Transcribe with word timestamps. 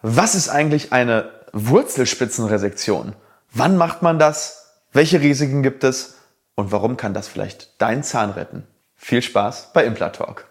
Was 0.00 0.36
ist 0.36 0.48
eigentlich 0.48 0.92
eine 0.92 1.28
Wurzelspitzenresektion? 1.52 3.16
Wann 3.52 3.76
macht 3.76 4.00
man 4.00 4.20
das? 4.20 4.76
Welche 4.92 5.20
Risiken 5.20 5.64
gibt 5.64 5.82
es? 5.82 6.18
Und 6.54 6.70
warum 6.70 6.96
kann 6.96 7.14
das 7.14 7.26
vielleicht 7.26 7.82
deinen 7.82 8.04
Zahn 8.04 8.30
retten? 8.30 8.64
Viel 8.94 9.22
Spaß 9.22 9.72
bei 9.72 9.84
Implatalk. 9.84 10.46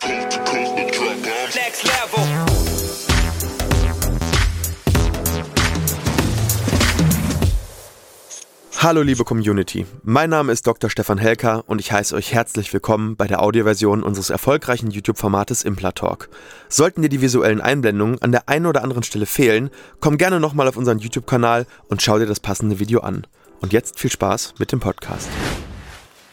Hallo 8.80 9.02
liebe 9.02 9.24
Community, 9.24 9.88
mein 10.04 10.30
Name 10.30 10.52
ist 10.52 10.68
Dr. 10.68 10.92
Stefan 10.92 11.18
Helker 11.18 11.64
und 11.66 11.82
ich 11.82 11.92
heiße 11.92 12.14
euch 12.14 12.32
herzlich 12.32 12.72
willkommen 12.72 13.16
bei 13.16 13.26
der 13.26 13.42
Audioversion 13.42 14.04
unseres 14.04 14.30
erfolgreichen 14.30 14.92
YouTube-Formates 14.92 15.64
Implatalk. 15.64 16.30
Sollten 16.70 17.02
dir 17.02 17.10
die 17.10 17.20
visuellen 17.20 17.60
Einblendungen 17.60 18.22
an 18.22 18.32
der 18.32 18.48
einen 18.48 18.68
oder 18.68 18.84
anderen 18.84 19.02
Stelle 19.02 19.26
fehlen, 19.26 19.72
komm 20.00 20.20
gerne 20.20 20.40
nochmal 20.40 20.68
auf 20.68 20.78
unseren 20.78 21.00
YouTube-Kanal 21.00 21.66
und 21.88 22.04
schau 22.04 22.20
dir 22.20 22.28
das 22.28 22.40
passende 22.40 22.78
Video 22.78 23.00
an. 23.00 23.26
Und 23.62 23.74
jetzt 23.74 24.00
viel 24.00 24.12
Spaß 24.12 24.54
mit 24.60 24.72
dem 24.72 24.80
Podcast. 24.80 25.28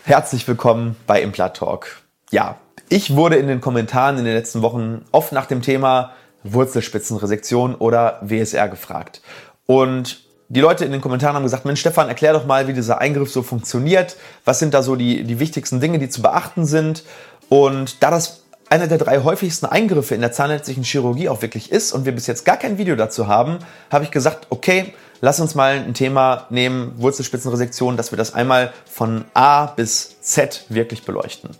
Herzlich 0.04 0.46
willkommen 0.46 0.96
bei 1.06 1.22
Implatalk. 1.22 2.02
Ja, 2.30 2.60
ich 2.90 3.16
wurde 3.16 3.36
in 3.36 3.48
den 3.48 3.62
Kommentaren 3.62 4.18
in 4.18 4.26
den 4.26 4.34
letzten 4.34 4.60
Wochen 4.60 5.06
oft 5.12 5.32
nach 5.32 5.46
dem 5.46 5.62
Thema 5.62 6.12
Wurzelspitzenresektion 6.42 7.74
oder 7.74 8.20
WSR 8.20 8.68
gefragt. 8.68 9.22
Und 9.64 10.24
die 10.48 10.60
Leute 10.60 10.84
in 10.84 10.92
den 10.92 11.00
Kommentaren 11.00 11.34
haben 11.36 11.42
gesagt, 11.42 11.64
Mensch 11.64 11.80
Stefan, 11.80 12.08
erklär 12.08 12.32
doch 12.32 12.46
mal, 12.46 12.68
wie 12.68 12.72
dieser 12.72 13.00
Eingriff 13.00 13.30
so 13.30 13.42
funktioniert. 13.42 14.16
Was 14.44 14.58
sind 14.58 14.74
da 14.74 14.82
so 14.82 14.96
die, 14.96 15.24
die 15.24 15.40
wichtigsten 15.40 15.80
Dinge, 15.80 15.98
die 15.98 16.08
zu 16.08 16.22
beachten 16.22 16.66
sind? 16.66 17.04
Und 17.48 18.02
da 18.02 18.10
das 18.10 18.44
einer 18.70 18.86
der 18.86 18.98
drei 18.98 19.22
häufigsten 19.22 19.66
Eingriffe 19.66 20.14
in 20.14 20.20
der 20.20 20.32
zahnärztlichen 20.32 20.84
Chirurgie 20.84 21.28
auch 21.28 21.42
wirklich 21.42 21.70
ist 21.70 21.92
und 21.92 22.04
wir 22.06 22.12
bis 22.12 22.26
jetzt 22.26 22.44
gar 22.44 22.56
kein 22.56 22.78
Video 22.78 22.96
dazu 22.96 23.28
haben, 23.28 23.58
habe 23.90 24.04
ich 24.04 24.10
gesagt, 24.10 24.46
okay, 24.50 24.94
lass 25.20 25.40
uns 25.40 25.54
mal 25.54 25.76
ein 25.76 25.94
Thema 25.94 26.46
nehmen, 26.50 26.92
Wurzelspitzenresektion, 26.96 27.96
dass 27.96 28.12
wir 28.12 28.16
das 28.16 28.34
einmal 28.34 28.72
von 28.90 29.24
A 29.34 29.66
bis 29.66 30.20
Z 30.20 30.64
wirklich 30.68 31.04
beleuchten. 31.04 31.50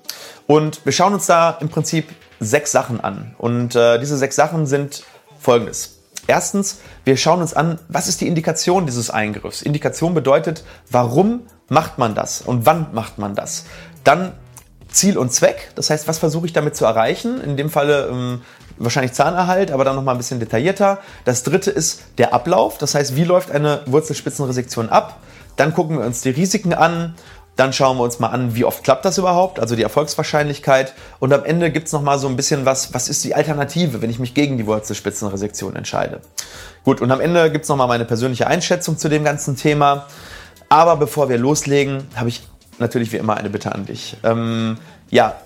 Und 0.47 0.84
wir 0.84 0.92
schauen 0.92 1.14
uns 1.14 1.27
da 1.27 1.56
im 1.61 1.69
Prinzip 1.69 2.08
sechs 2.41 2.73
Sachen 2.73 3.01
an. 3.01 3.34
Und 3.39 3.77
äh, 3.77 3.98
diese 3.98 4.17
sechs 4.17 4.36
Sachen 4.36 4.67
sind 4.67 5.05
folgendes. 5.39 5.98
Erstens, 6.27 6.78
wir 7.05 7.17
schauen 7.17 7.41
uns 7.41 7.55
an, 7.55 7.78
was 7.89 8.08
ist 8.08 8.20
die 8.20 8.28
Indikation 8.28 8.86
dieses 8.86 9.11
Eingriffs. 9.11 9.62
Indikation 9.62 10.14
bedeutet, 10.14 10.64
warum 10.91 11.42
macht 11.69 11.98
man 11.98 12.14
das 12.14 12.41
und 12.42 12.67
wann 12.67 12.89
macht 12.92 13.19
man 13.19 13.34
das. 13.34 13.64
Dann 14.05 14.33
Ziel 14.89 15.19
und 15.19 15.33
Zweck, 15.33 15.72
das 15.75 15.91
heißt, 15.91 16.06
was 16.06 16.19
versuche 16.19 16.47
ich 16.47 16.52
damit 16.52 16.77
zu 16.77 16.84
erreichen? 16.84 17.41
In 17.41 17.56
dem 17.56 17.69
Falle 17.69 18.08
ähm, 18.11 18.42
wahrscheinlich 18.78 19.12
Zahnerhalt, 19.12 19.70
aber 19.70 19.84
dann 19.84 19.97
nochmal 19.97 20.14
ein 20.14 20.19
bisschen 20.19 20.41
detaillierter. 20.41 20.98
Das 21.25 21.42
dritte 21.42 21.70
ist 21.70 22.02
der 22.19 22.33
Ablauf, 22.33 22.78
das 22.78 22.95
heißt, 22.95 23.17
wie 23.17 23.25
läuft 23.25 23.50
eine 23.50 23.80
Wurzelspitzenresektion 23.86 24.89
ab? 24.89 25.20
Dann 25.56 25.72
gucken 25.72 25.98
wir 25.98 26.05
uns 26.05 26.22
die 26.22 26.30
Risiken 26.30 26.75
an 26.75 27.14
dann 27.56 27.72
schauen 27.72 27.97
wir 27.98 28.02
uns 28.02 28.19
mal 28.19 28.28
an, 28.28 28.55
wie 28.55 28.64
oft 28.64 28.83
klappt 28.83 29.05
das 29.05 29.19
überhaupt, 29.19 29.60
also 29.60 29.77
die 29.77 29.83
Erfolgswahrscheinlichkeit. 29.83 30.94
Und 31.20 31.33
am 31.33 31.44
Ende 31.44 31.70
gibt 31.70 31.86
es 31.86 31.92
nochmal 31.92 32.19
so 32.19 32.27
ein 32.27 32.36
bisschen 32.36 32.64
was, 32.64 32.92
was 32.94 33.08
ist 33.08 33.22
die 33.24 33.34
Alternative, 33.34 34.02
wenn 34.02 34.11
ich 34.11 34.19
mich 34.19 34.34
gegen 34.34 34.58
die 34.58 34.66
Wurzelspitzenresektion 34.66 35.77
entscheide. 35.77 36.20
Gut, 36.84 37.00
und 37.00 37.11
am 37.11 37.20
Ende 37.20 37.50
gibt 37.50 37.64
es 37.64 37.69
nochmal 37.69 37.88
meine 37.88 38.05
persönliche 38.05 38.46
Einschätzung 38.46 38.98
zu 38.98 39.08
dem 39.08 39.24
ganzen 39.24 39.56
Thema. 39.56 40.06
Aber 40.69 40.96
bevor 40.96 41.28
wir 41.28 41.38
loslegen, 41.38 42.08
habe 42.16 42.28
ich 42.28 42.42
natürlich 42.78 43.12
wie 43.12 43.16
immer 43.16 43.36
eine 43.36 43.50
Bitte 43.50 43.72
an 43.72 43.86
dich. 43.86 44.16
Ähm, 44.24 44.78
ja, 45.11 45.36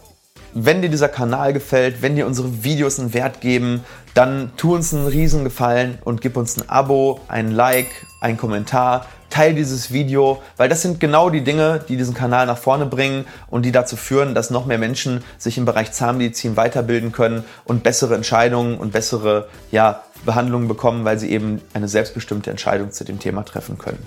wenn 0.55 0.81
dir 0.81 0.89
dieser 0.89 1.09
Kanal 1.09 1.53
gefällt, 1.53 2.01
wenn 2.01 2.17
dir 2.17 2.27
unsere 2.27 2.65
Videos 2.65 2.99
einen 2.99 3.13
Wert 3.13 3.41
geben, 3.43 3.85
dann 4.15 4.53
tu 4.57 4.75
uns 4.75 4.95
einen 4.95 5.07
Riesengefallen 5.07 5.99
und 6.05 6.23
gib 6.23 6.37
uns 6.37 6.57
ein 6.57 6.69
Abo, 6.71 7.21
ein 7.29 7.51
Like, 7.51 7.91
ein 8.21 8.39
Kommentar 8.39 9.07
teil 9.31 9.55
dieses 9.55 9.93
Video, 9.93 10.43
weil 10.57 10.69
das 10.69 10.83
sind 10.83 11.01
genau 11.01 11.31
die 11.31 11.43
Dinge, 11.43 11.85
die 11.89 11.97
diesen 11.97 12.15
Kanal 12.15 12.47
nach 12.47 12.59
vorne 12.59 12.87
bringen 12.87 13.27
und 13.49 13.65
die 13.65 13.73
dazu 13.73 13.97
führen, 13.97 14.35
dass 14.35 14.51
noch 14.51 14.67
mehr 14.67 14.79
Menschen 14.79 15.23
sich 15.39 15.59
im 15.59 15.65
Bereich 15.65 15.93
Zahnmedizin 15.93 16.57
weiterbilden 16.57 17.13
können 17.13 17.45
und 17.65 17.83
bessere 17.83 18.15
Entscheidungen 18.15 18.79
und 18.79 18.93
bessere 18.93 19.49
ja, 19.71 20.03
Behandlungen 20.25 20.69
bekommen, 20.69 21.05
weil 21.05 21.19
sie 21.19 21.31
eben 21.31 21.61
eine 21.75 21.89
selbstbestimmte 21.89 22.51
Entscheidung 22.51 22.93
zu 22.93 23.05
dem 23.05 23.19
Thema 23.19 23.45
treffen 23.45 23.79
können. 23.79 24.05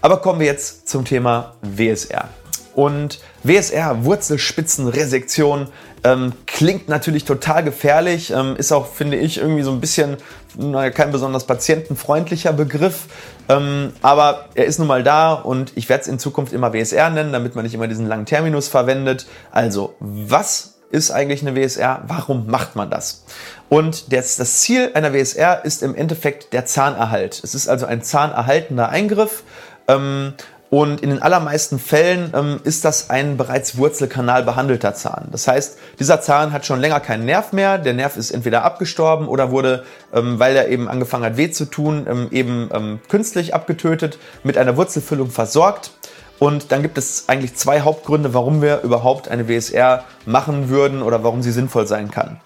Aber 0.00 0.18
kommen 0.18 0.40
wir 0.40 0.46
jetzt 0.46 0.88
zum 0.88 1.04
Thema 1.04 1.54
WSR. 1.62 2.28
Und 2.78 3.18
WSR, 3.42 4.04
Wurzelspitzenresektion, 4.04 5.66
ähm, 6.04 6.32
klingt 6.46 6.88
natürlich 6.88 7.24
total 7.24 7.64
gefährlich, 7.64 8.30
ähm, 8.30 8.54
ist 8.56 8.70
auch, 8.70 8.86
finde 8.86 9.16
ich, 9.16 9.38
irgendwie 9.38 9.64
so 9.64 9.72
ein 9.72 9.80
bisschen 9.80 10.16
naja, 10.56 10.90
kein 10.90 11.10
besonders 11.10 11.44
patientenfreundlicher 11.44 12.52
Begriff. 12.52 13.06
Ähm, 13.48 13.94
aber 14.00 14.50
er 14.54 14.66
ist 14.66 14.78
nun 14.78 14.86
mal 14.86 15.02
da 15.02 15.32
und 15.32 15.72
ich 15.74 15.88
werde 15.88 16.02
es 16.02 16.06
in 16.06 16.20
Zukunft 16.20 16.52
immer 16.52 16.72
WSR 16.72 17.10
nennen, 17.10 17.32
damit 17.32 17.56
man 17.56 17.64
nicht 17.64 17.74
immer 17.74 17.88
diesen 17.88 18.06
langen 18.06 18.26
Terminus 18.26 18.68
verwendet. 18.68 19.26
Also, 19.50 19.96
was 19.98 20.76
ist 20.92 21.10
eigentlich 21.10 21.42
eine 21.44 21.56
WSR? 21.56 22.04
Warum 22.06 22.46
macht 22.46 22.76
man 22.76 22.90
das? 22.90 23.24
Und 23.68 24.12
das, 24.12 24.36
das 24.36 24.60
Ziel 24.60 24.92
einer 24.94 25.12
WSR 25.12 25.64
ist 25.64 25.82
im 25.82 25.96
Endeffekt 25.96 26.52
der 26.52 26.64
Zahnerhalt. 26.64 27.40
Es 27.42 27.56
ist 27.56 27.66
also 27.66 27.86
ein 27.86 28.04
zahnerhaltender 28.04 28.88
Eingriff. 28.88 29.42
Ähm, 29.88 30.34
und 30.70 31.00
in 31.00 31.08
den 31.08 31.22
allermeisten 31.22 31.78
Fällen 31.78 32.32
ähm, 32.34 32.60
ist 32.64 32.84
das 32.84 33.08
ein 33.08 33.38
bereits 33.38 33.78
Wurzelkanal 33.78 34.42
behandelter 34.42 34.94
Zahn. 34.94 35.28
Das 35.32 35.48
heißt, 35.48 35.78
dieser 35.98 36.20
Zahn 36.20 36.52
hat 36.52 36.66
schon 36.66 36.80
länger 36.80 37.00
keinen 37.00 37.24
Nerv 37.24 37.52
mehr. 37.52 37.78
Der 37.78 37.94
Nerv 37.94 38.18
ist 38.18 38.30
entweder 38.30 38.64
abgestorben 38.64 39.28
oder 39.28 39.50
wurde, 39.50 39.84
ähm, 40.12 40.38
weil 40.38 40.54
er 40.56 40.68
eben 40.68 40.88
angefangen 40.88 41.24
hat 41.24 41.38
weh 41.38 41.50
zu 41.50 41.64
tun, 41.64 42.06
ähm, 42.08 42.28
eben 42.32 42.68
ähm, 42.74 43.00
künstlich 43.08 43.54
abgetötet, 43.54 44.18
mit 44.44 44.58
einer 44.58 44.76
Wurzelfüllung 44.76 45.30
versorgt. 45.30 45.92
Und 46.38 46.70
dann 46.70 46.82
gibt 46.82 46.98
es 46.98 47.24
eigentlich 47.28 47.56
zwei 47.56 47.80
Hauptgründe, 47.80 48.34
warum 48.34 48.60
wir 48.60 48.82
überhaupt 48.82 49.28
eine 49.28 49.48
WSR 49.48 50.04
machen 50.26 50.68
würden 50.68 51.02
oder 51.02 51.24
warum 51.24 51.42
sie 51.42 51.50
sinnvoll 51.50 51.86
sein 51.86 52.10
kann. 52.10 52.40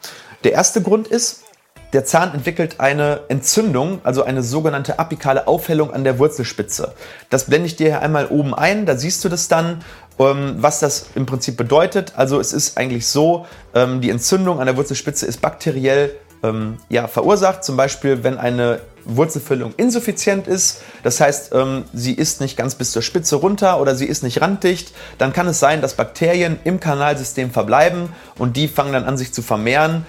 Der 0.44 0.52
erste 0.52 0.80
Grund 0.80 1.08
ist, 1.08 1.42
der 1.92 2.04
Zahn 2.04 2.32
entwickelt 2.32 2.76
eine 2.78 3.20
Entzündung, 3.28 4.00
also 4.02 4.24
eine 4.24 4.42
sogenannte 4.42 4.98
apikale 4.98 5.46
Aufhellung 5.46 5.92
an 5.92 6.04
der 6.04 6.18
Wurzelspitze. 6.18 6.94
Das 7.28 7.44
blende 7.44 7.66
ich 7.66 7.76
dir 7.76 7.88
hier 7.88 8.00
einmal 8.00 8.26
oben 8.26 8.54
ein, 8.54 8.86
da 8.86 8.96
siehst 8.96 9.24
du 9.24 9.28
das 9.28 9.48
dann, 9.48 9.84
ähm, 10.18 10.56
was 10.58 10.80
das 10.80 11.06
im 11.14 11.26
Prinzip 11.26 11.56
bedeutet. 11.56 12.14
Also 12.16 12.40
es 12.40 12.52
ist 12.52 12.78
eigentlich 12.78 13.06
so, 13.06 13.46
ähm, 13.74 14.00
die 14.00 14.10
Entzündung 14.10 14.58
an 14.58 14.66
der 14.66 14.76
Wurzelspitze 14.76 15.26
ist 15.26 15.42
bakteriell 15.42 16.14
ähm, 16.42 16.78
ja, 16.88 17.08
verursacht. 17.08 17.62
Zum 17.62 17.76
Beispiel, 17.76 18.24
wenn 18.24 18.38
eine 18.38 18.80
Wurzelfüllung 19.04 19.74
insuffizient 19.76 20.46
ist, 20.46 20.80
das 21.02 21.20
heißt, 21.20 21.52
sie 21.92 22.12
ist 22.12 22.40
nicht 22.40 22.56
ganz 22.56 22.76
bis 22.76 22.92
zur 22.92 23.02
Spitze 23.02 23.34
runter 23.34 23.80
oder 23.80 23.96
sie 23.96 24.06
ist 24.06 24.22
nicht 24.22 24.40
randdicht, 24.40 24.92
dann 25.18 25.32
kann 25.32 25.48
es 25.48 25.58
sein, 25.58 25.82
dass 25.82 25.94
Bakterien 25.94 26.60
im 26.62 26.78
Kanalsystem 26.78 27.50
verbleiben 27.50 28.10
und 28.38 28.56
die 28.56 28.68
fangen 28.68 28.92
dann 28.92 29.02
an 29.02 29.18
sich 29.18 29.34
zu 29.34 29.42
vermehren 29.42 30.06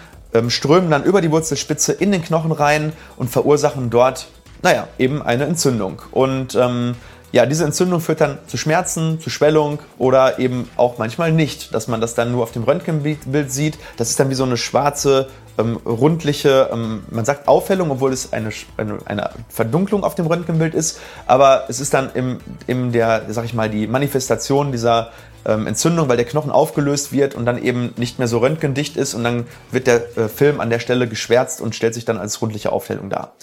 strömen 0.50 0.90
dann 0.90 1.04
über 1.04 1.22
die 1.22 1.32
Wurzelspitze 1.32 1.94
in 1.94 2.12
den 2.12 2.24
Knochen 2.24 2.52
rein 2.52 2.94
und 3.18 3.30
verursachen 3.30 3.90
dort, 3.90 4.28
naja, 4.62 4.88
eben 4.98 5.22
eine 5.22 5.46
Entzündung. 5.46 6.02
Und 6.12 6.56
ähm, 6.56 6.96
ja, 7.34 7.48
diese 7.48 7.66
Entzündung 7.66 8.00
führt 8.00 8.22
dann 8.22 8.38
zu 8.48 8.58
Schmerzen, 8.58 9.20
zu 9.20 9.32
Schwellung 9.32 9.80
oder 9.98 10.38
eben 10.38 10.70
auch 10.78 11.00
manchmal 11.00 11.32
nicht, 11.32 11.74
dass 11.74 11.88
man 11.88 12.00
das 12.00 12.14
dann 12.14 12.32
nur 12.32 12.44
auf 12.44 12.52
dem 12.52 12.64
Röntgenbild 12.64 13.52
sieht. 13.52 13.80
Das 13.98 14.12
ist 14.12 14.20
dann 14.20 14.30
wie 14.30 14.36
so 14.36 14.44
eine 14.44 14.56
schwarze, 14.56 15.30
ähm, 15.58 15.78
rundliche, 15.86 16.70
ähm, 16.72 17.04
man 17.10 17.26
sagt 17.26 17.48
Aufhellung, 17.48 17.92
obwohl 17.92 18.12
es 18.12 18.34
eine, 18.34 18.50
eine, 18.78 18.98
eine, 19.06 19.30
Verdunklung 19.50 20.04
auf 20.04 20.16
dem 20.16 20.26
Röntgenbild 20.26 20.74
ist. 20.74 21.00
Aber 21.28 21.66
es 21.70 21.80
ist 21.80 21.94
dann 21.94 22.10
im, 22.14 22.40
in 22.68 22.92
der, 22.92 23.24
sag 23.30 23.46
ich 23.46 23.54
mal, 23.54 23.70
die 23.70 23.88
Manifestation 23.88 24.72
dieser 24.72 25.12
ähm, 25.46 25.68
Entzündung, 25.68 26.10
weil 26.10 26.18
der 26.18 26.26
Knochen 26.26 26.52
aufgelöst 26.52 27.12
wird 27.12 27.36
und 27.36 27.46
dann 27.46 27.62
eben 27.62 27.94
nicht 27.98 28.20
mehr 28.20 28.28
so 28.28 28.40
röntgendicht 28.40 28.98
ist 28.98 29.14
und 29.14 29.24
dann 29.24 29.46
wird 29.72 29.88
der 29.88 30.18
äh, 30.18 30.28
Film 30.30 30.60
an 30.60 30.70
der 30.70 30.80
Stelle 30.80 31.08
geschwärzt 31.08 31.62
und 31.62 31.76
stellt 31.76 31.94
sich 31.94 32.06
dann 32.06 32.18
als 32.18 32.42
rundliche 32.42 32.72
Aufhellung 32.72 33.10
dar. 33.10 33.34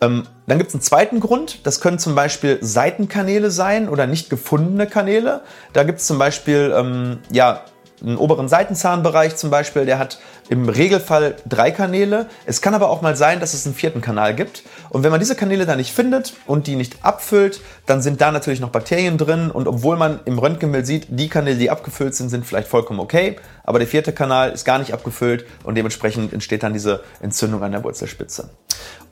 Ähm, 0.00 0.24
dann 0.46 0.58
gibt 0.58 0.68
es 0.68 0.74
einen 0.74 0.82
zweiten 0.82 1.20
Grund, 1.20 1.66
das 1.66 1.80
können 1.80 1.98
zum 1.98 2.14
Beispiel 2.14 2.58
Seitenkanäle 2.60 3.50
sein 3.50 3.88
oder 3.88 4.06
nicht 4.06 4.30
gefundene 4.30 4.86
Kanäle. 4.86 5.42
Da 5.72 5.84
gibt 5.84 6.00
es 6.00 6.06
zum 6.06 6.18
Beispiel 6.18 6.74
ähm, 6.76 7.18
ja, 7.30 7.62
einen 8.02 8.16
oberen 8.16 8.48
Seitenzahnbereich 8.48 9.36
zum 9.36 9.50
Beispiel, 9.50 9.86
der 9.86 9.98
hat 9.98 10.18
im 10.48 10.68
Regelfall 10.68 11.36
drei 11.46 11.70
Kanäle. 11.70 12.26
Es 12.46 12.60
kann 12.60 12.74
aber 12.74 12.90
auch 12.90 13.00
mal 13.00 13.16
sein, 13.16 13.40
dass 13.40 13.54
es 13.54 13.64
einen 13.64 13.74
vierten 13.74 14.00
Kanal 14.00 14.34
gibt. 14.34 14.64
Und 14.90 15.04
wenn 15.04 15.10
man 15.10 15.20
diese 15.20 15.36
Kanäle 15.36 15.66
dann 15.66 15.78
nicht 15.78 15.92
findet 15.92 16.34
und 16.46 16.66
die 16.66 16.76
nicht 16.76 16.96
abfüllt, 17.02 17.60
dann 17.86 18.02
sind 18.02 18.20
da 18.20 18.32
natürlich 18.32 18.60
noch 18.60 18.70
Bakterien 18.70 19.18
drin. 19.18 19.50
Und 19.50 19.68
obwohl 19.68 19.96
man 19.96 20.20
im 20.24 20.38
Röntgenbild 20.38 20.86
sieht, 20.86 21.06
die 21.08 21.28
Kanäle, 21.28 21.56
die 21.56 21.70
abgefüllt 21.70 22.14
sind, 22.14 22.28
sind 22.28 22.44
vielleicht 22.44 22.68
vollkommen 22.68 23.00
okay. 23.00 23.36
Aber 23.64 23.78
der 23.78 23.88
vierte 23.88 24.12
Kanal 24.12 24.50
ist 24.50 24.64
gar 24.64 24.78
nicht 24.78 24.92
abgefüllt 24.92 25.46
und 25.62 25.76
dementsprechend 25.76 26.32
entsteht 26.32 26.62
dann 26.64 26.72
diese 26.72 27.02
Entzündung 27.20 27.62
an 27.62 27.72
der 27.72 27.84
Wurzelspitze. 27.84 28.50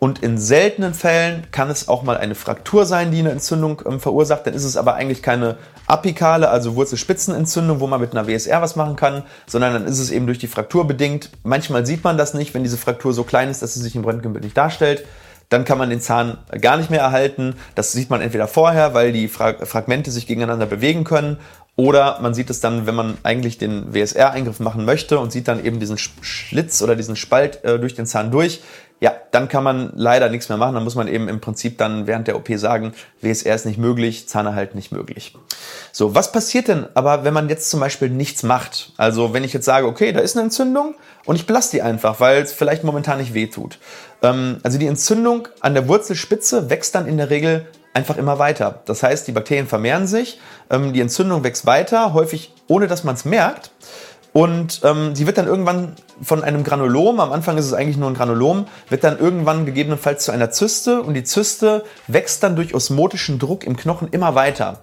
Und 0.01 0.21
in 0.21 0.39
seltenen 0.39 0.95
Fällen 0.95 1.47
kann 1.53 1.69
es 1.69 1.87
auch 1.87 2.03
mal 2.03 2.17
eine 2.17 2.35
Fraktur 2.35 2.87
sein, 2.87 3.11
die 3.11 3.19
eine 3.19 3.33
Entzündung 3.33 3.83
ähm, 3.87 4.01
verursacht. 4.01 4.47
Dann 4.47 4.55
ist 4.55 4.65
es 4.65 4.79
aber 4.79 4.95
eigentlich 4.95 5.23
keine 5.23 5.59
apikale, 5.87 6.49
also 6.49 6.75
Wurzelspitzenentzündung, 6.75 7.81
wo 7.81 7.87
man 7.87 8.01
mit 8.01 8.13
einer 8.13 8.27
WSR 8.27 8.63
was 8.63 8.77
machen 8.77 8.97
kann, 8.97 9.25
sondern 9.47 9.75
dann 9.75 9.85
ist 9.85 9.99
es 9.99 10.11
eben 10.11 10.25
durch 10.25 10.39
die 10.39 10.47
Fraktur 10.47 10.87
bedingt. 10.87 11.29
Manchmal 11.43 11.85
sieht 11.85 12.03
man 12.03 12.17
das 12.17 12.33
nicht, 12.33 12.55
wenn 12.55 12.63
diese 12.63 12.79
Fraktur 12.79 13.13
so 13.13 13.25
klein 13.25 13.51
ist, 13.51 13.61
dass 13.61 13.75
sie 13.75 13.81
sich 13.81 13.95
im 13.95 14.05
Röntgenbild 14.05 14.43
nicht 14.43 14.57
darstellt. 14.57 15.05
dann 15.51 15.65
kann 15.65 15.79
man 15.79 15.91
den 15.91 16.01
Zahn 16.01 16.39
gar 16.61 16.77
nicht 16.77 16.91
mehr 16.91 17.01
erhalten. 17.01 17.57
Das 17.75 17.91
sieht 17.91 18.09
man 18.09 18.21
entweder 18.21 18.47
vorher, 18.47 18.95
weil 18.95 19.11
die 19.11 19.27
Fragmente 19.27 20.13
sich 20.13 20.29
gegeneinander 20.29 20.67
bewegen 20.67 21.03
können, 21.03 21.39
oder 21.81 22.19
man 22.21 22.35
sieht 22.35 22.51
es 22.51 22.61
dann, 22.61 22.87
wenn 22.87 22.95
man 22.95 23.17
eigentlich 23.23 23.57
den 23.57 23.95
WSR-Eingriff 23.95 24.61
machen 24.61 24.85
möchte 24.85 25.19
und 25.19 25.33
sieht 25.33 25.49
dann 25.49 25.65
eben 25.65 25.81
diesen 25.81 25.97
Schlitz 25.97 26.83
oder 26.83 26.95
diesen 26.95 27.17
Spalt 27.17 27.65
äh, 27.65 27.79
durch 27.79 27.95
den 27.95 28.05
Zahn 28.05 28.31
durch. 28.31 28.61
Ja, 29.01 29.15
dann 29.31 29.49
kann 29.49 29.65
man 29.65 29.93
leider 29.95 30.29
nichts 30.29 30.51
mehr 30.51 30.59
machen. 30.59 30.75
Dann 30.75 30.85
muss 30.85 30.95
man 30.95 31.09
eben 31.09 31.29
im 31.29 31.41
Prinzip 31.41 31.79
dann 31.79 32.07
während 32.07 32.29
der 32.29 32.37
OP 32.37 32.49
sagen, 32.57 32.93
WSR 33.23 33.55
ist 33.55 33.65
nicht 33.65 33.79
möglich, 33.79 34.29
Zahnerhalt 34.29 34.75
nicht 34.75 34.93
möglich. 34.93 35.35
So, 35.91 36.15
was 36.15 36.33
passiert 36.33 36.69
denn 36.69 36.87
aber, 36.93 37.25
wenn 37.25 37.33
man 37.33 37.49
jetzt 37.49 37.71
zum 37.71 37.81
Beispiel 37.81 38.11
nichts 38.11 38.43
macht? 38.43 38.93
Also 38.99 39.33
wenn 39.33 39.43
ich 39.43 39.55
jetzt 39.55 39.65
sage, 39.65 39.87
okay, 39.87 40.13
da 40.13 40.21
ist 40.21 40.37
eine 40.37 40.45
Entzündung 40.45 40.95
und 41.25 41.37
ich 41.37 41.47
belasse 41.47 41.71
die 41.71 41.83
einfach, 41.83 42.21
weil 42.21 42.43
es 42.43 42.53
vielleicht 42.53 42.85
momentan 42.85 43.19
nicht 43.19 43.33
weh 43.33 43.47
tut. 43.47 43.79
Ähm, 44.23 44.59
also 44.63 44.79
die 44.79 44.87
Entzündung 44.87 45.49
an 45.61 45.73
der 45.73 45.89
Wurzelspitze 45.89 46.69
wächst 46.69 46.95
dann 46.95 47.07
in 47.07 47.17
der 47.17 47.31
Regel 47.31 47.67
einfach 47.95 48.19
immer 48.19 48.39
weiter. 48.39 48.83
Das 48.85 49.03
heißt, 49.03 49.27
die 49.27 49.33
Bakterien 49.33 49.67
vermehren 49.67 50.07
sich, 50.07 50.39
ähm, 50.69 50.93
die 50.93 51.01
Entzündung 51.01 51.43
wächst 51.43 51.67
weiter, 51.67 52.13
häufig 52.13 52.53
ohne 52.69 52.87
dass 52.87 53.05
man 53.05 53.15
es 53.15 53.25
merkt. 53.25 53.71
Und 54.33 54.81
ähm, 54.85 55.15
sie 55.17 55.27
wird 55.27 55.39
dann 55.39 55.47
irgendwann 55.47 55.95
von 56.23 56.45
einem 56.45 56.63
Granulom, 56.63 57.19
am 57.19 57.33
Anfang 57.33 57.59
ist 57.59 57.67
es 57.67 57.73
eigentlich 57.73 57.97
nur 57.97 58.09
ein 58.09 58.15
Granulom, 58.15 58.67
wird 58.89 59.03
dann 59.03 59.19
irgendwann 59.19 59.67
gegebenenfalls 59.67 60.25
zu 60.25 60.31
einer 60.31 60.51
Zyste 60.51 61.03
und 61.03 61.15
die 61.15 61.25
Zyste 61.25 61.85
wächst 62.07 62.43
dann 62.43 62.55
durch 62.55 62.75
osmotischen 62.75 63.39
Druck 63.39 63.65
im 63.65 63.77
Knochen 63.77 64.09
immer 64.11 64.35
weiter. 64.35 64.81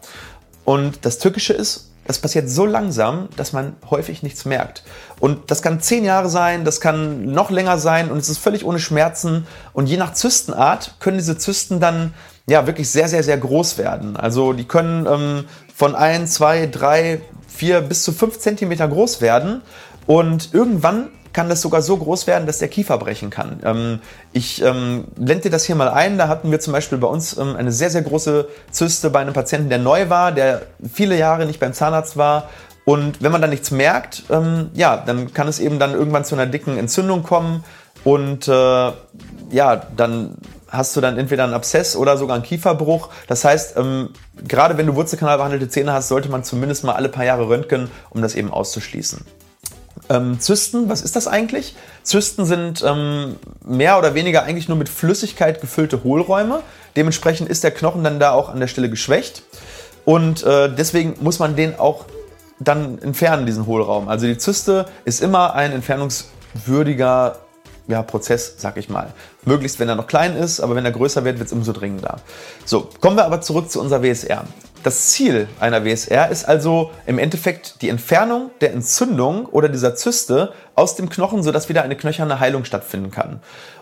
Und 0.66 1.06
das 1.06 1.18
Tückische 1.20 1.54
ist, 1.54 1.92
das 2.08 2.20
passiert 2.20 2.50
so 2.50 2.66
langsam, 2.66 3.28
dass 3.36 3.54
man 3.54 3.76
häufig 3.90 4.24
nichts 4.24 4.46
merkt. 4.46 4.84
Und 5.20 5.52
das 5.52 5.62
kann 5.62 5.82
zehn 5.82 6.06
Jahre 6.06 6.30
sein, 6.30 6.64
das 6.64 6.80
kann 6.82 7.26
noch 7.26 7.52
länger 7.52 7.78
sein 7.78 8.10
und 8.12 8.18
es 8.18 8.30
ist 8.30 8.38
völlig 8.38 8.66
ohne 8.66 8.80
Schmerzen. 8.80 9.46
Und 9.74 9.88
je 9.88 9.98
nach 9.98 10.14
Zystenart 10.14 10.96
können 11.00 11.18
diese 11.18 11.38
Zysten 11.38 11.80
dann 11.80 12.14
ja 12.50 12.66
wirklich 12.66 12.90
sehr, 12.90 13.10
sehr, 13.10 13.24
sehr 13.24 13.38
groß 13.38 13.78
werden. 13.78 14.16
Also 14.16 14.54
die 14.54 14.66
können 14.66 15.06
ähm, 15.06 15.46
von 15.76 15.96
ein, 15.96 16.28
zwei, 16.28 16.66
drei, 16.66 17.22
vier 17.48 17.82
bis 17.82 18.04
zu 18.04 18.12
fünf 18.12 18.40
Zentimeter 18.40 18.88
groß 18.88 19.22
werden. 19.22 19.62
Und 20.06 20.54
irgendwann 20.54 21.10
kann 21.34 21.50
das 21.50 21.62
sogar 21.62 21.82
so 21.82 21.98
groß 21.98 22.26
werden, 22.26 22.48
dass 22.48 22.60
der 22.60 22.70
Kiefer 22.70 22.98
brechen 22.98 23.30
kann. 23.30 23.60
Ähm, 23.64 24.00
ich 24.32 24.62
ähm, 24.64 25.06
blende 25.16 25.44
dir 25.44 25.50
das 25.52 25.66
hier 25.66 25.76
mal 25.76 25.90
ein. 25.90 26.18
Da 26.18 26.30
hatten 26.30 26.50
wir 26.50 26.60
zum 26.60 26.74
Beispiel 26.74 26.98
bei 26.98 27.08
uns 27.08 27.38
ähm, 27.38 27.56
eine 27.56 27.72
sehr, 27.72 27.90
sehr 27.90 28.02
große 28.02 28.48
Zyste 28.72 29.10
bei 29.10 29.20
einem 29.20 29.34
Patienten, 29.34 29.70
der 29.70 29.78
neu 29.78 30.10
war, 30.10 30.32
der 30.32 30.64
viele 30.92 31.18
Jahre 31.18 31.46
nicht 31.46 31.60
beim 31.60 31.74
Zahnarzt 31.74 32.18
war. 32.18 32.50
Und 32.86 33.22
wenn 33.22 33.34
man 33.34 33.42
dann 33.42 33.50
nichts 33.50 33.70
merkt, 33.70 34.24
ähm, 34.30 34.72
ja, 34.74 34.98
dann 35.06 35.34
kann 35.34 35.50
es 35.50 35.60
eben 35.60 35.78
dann 35.78 35.94
irgendwann 35.94 36.24
zu 36.24 36.36
einer 36.36 36.46
dicken 36.46 36.78
Entzündung 36.78 37.22
kommen. 37.22 37.66
Und 38.06 38.48
äh, 38.48 38.52
ja, 39.52 39.76
dann 39.98 40.38
hast 40.78 40.96
du 40.96 41.02
dann 41.02 41.18
entweder 41.18 41.44
einen 41.44 41.54
Abszess 41.54 41.96
oder 41.96 42.18
sogar 42.18 42.36
einen 42.36 42.44
Kieferbruch. 42.44 43.10
Das 43.28 43.44
heißt, 43.44 43.76
ähm, 43.78 44.10
gerade 44.48 44.78
wenn 44.78 44.88
du 44.88 44.96
Wurzelkanalbehandelte 44.96 45.68
Zähne 45.70 45.94
hast, 45.94 46.08
sollte 46.08 46.30
man 46.30 46.44
zumindest 46.44 46.84
mal 46.84 46.94
alle 46.94 47.10
paar 47.10 47.26
Jahre 47.26 47.50
röntgen, 47.50 47.90
um 48.12 48.22
das 48.22 48.36
eben 48.36 48.52
auszuschließen. 48.52 49.26
Ähm, 50.10 50.40
Zysten, 50.40 50.90
was 50.90 51.02
ist 51.02 51.16
das 51.16 51.28
eigentlich? 51.28 51.76
Zysten 52.04 52.46
sind 52.46 52.84
ähm, 52.86 53.36
mehr 53.66 53.98
oder 53.98 54.14
weniger 54.14 54.44
eigentlich 54.44 54.68
nur 54.68 54.78
mit 54.78 54.90
Flüssigkeit 54.90 55.60
gefüllte 55.60 56.04
Hohlräume. 56.04 56.62
Dementsprechend 56.96 57.50
ist 57.50 57.64
der 57.64 57.72
Knochen 57.72 58.04
dann 58.04 58.20
da 58.20 58.32
auch 58.32 58.50
an 58.50 58.60
der 58.60 58.68
Stelle 58.68 58.90
geschwächt. 58.90 59.44
Und 60.06 60.44
äh, 60.44 60.74
deswegen 60.74 61.16
muss 61.20 61.40
man 61.40 61.56
den 61.56 61.78
auch 61.78 62.06
dann 62.60 63.00
entfernen, 63.00 63.46
diesen 63.46 63.66
Hohlraum. 63.66 64.08
Also 64.08 64.26
die 64.26 64.38
Zyste 64.38 64.86
ist 65.04 65.22
immer 65.22 65.54
ein 65.54 65.72
entfernungswürdiger 65.74 67.40
ja, 67.88 68.04
Prozess, 68.04 68.56
sag 68.58 68.78
ich 68.78 68.90
mal. 68.90 69.14
Möglichst, 69.46 69.80
wenn 69.80 69.90
er 69.90 69.96
noch 69.96 70.08
klein 70.08 70.36
ist, 70.36 70.60
aber 70.60 70.76
wenn 70.76 70.86
er 70.86 70.92
größer 70.92 71.24
wird, 71.24 71.40
wird 71.40 71.48
es 71.48 71.54
umso 71.54 71.72
dringender. 71.74 72.18
So, 72.66 72.90
kommen 73.00 73.18
wir 73.18 73.26
aber 73.26 73.42
zurück 73.42 73.72
zu 73.72 73.80
unserer 73.80 74.04
WSR. 74.04 74.46
Das 74.84 75.08
Ziel 75.08 75.50
einer 75.60 75.84
WSR 75.84 76.30
ist 76.30 76.46
also 76.46 76.92
im 77.06 77.18
Endeffekt 77.18 77.82
die 77.82 77.90
Entfernung 77.90 78.52
der 78.62 78.74
Entzündung 78.74 79.46
oder 79.48 79.70
dieser 79.70 79.96
Zyste 79.96 80.54
aus 80.76 80.96
dem 80.96 81.10
Knochen, 81.10 81.44
sodass 81.44 81.68
wieder 81.68 81.82
eine 81.82 81.96
knöcherne 81.96 82.40
Heilung 82.40 82.64
stattfinden 82.64 83.12
kann. 83.12 83.42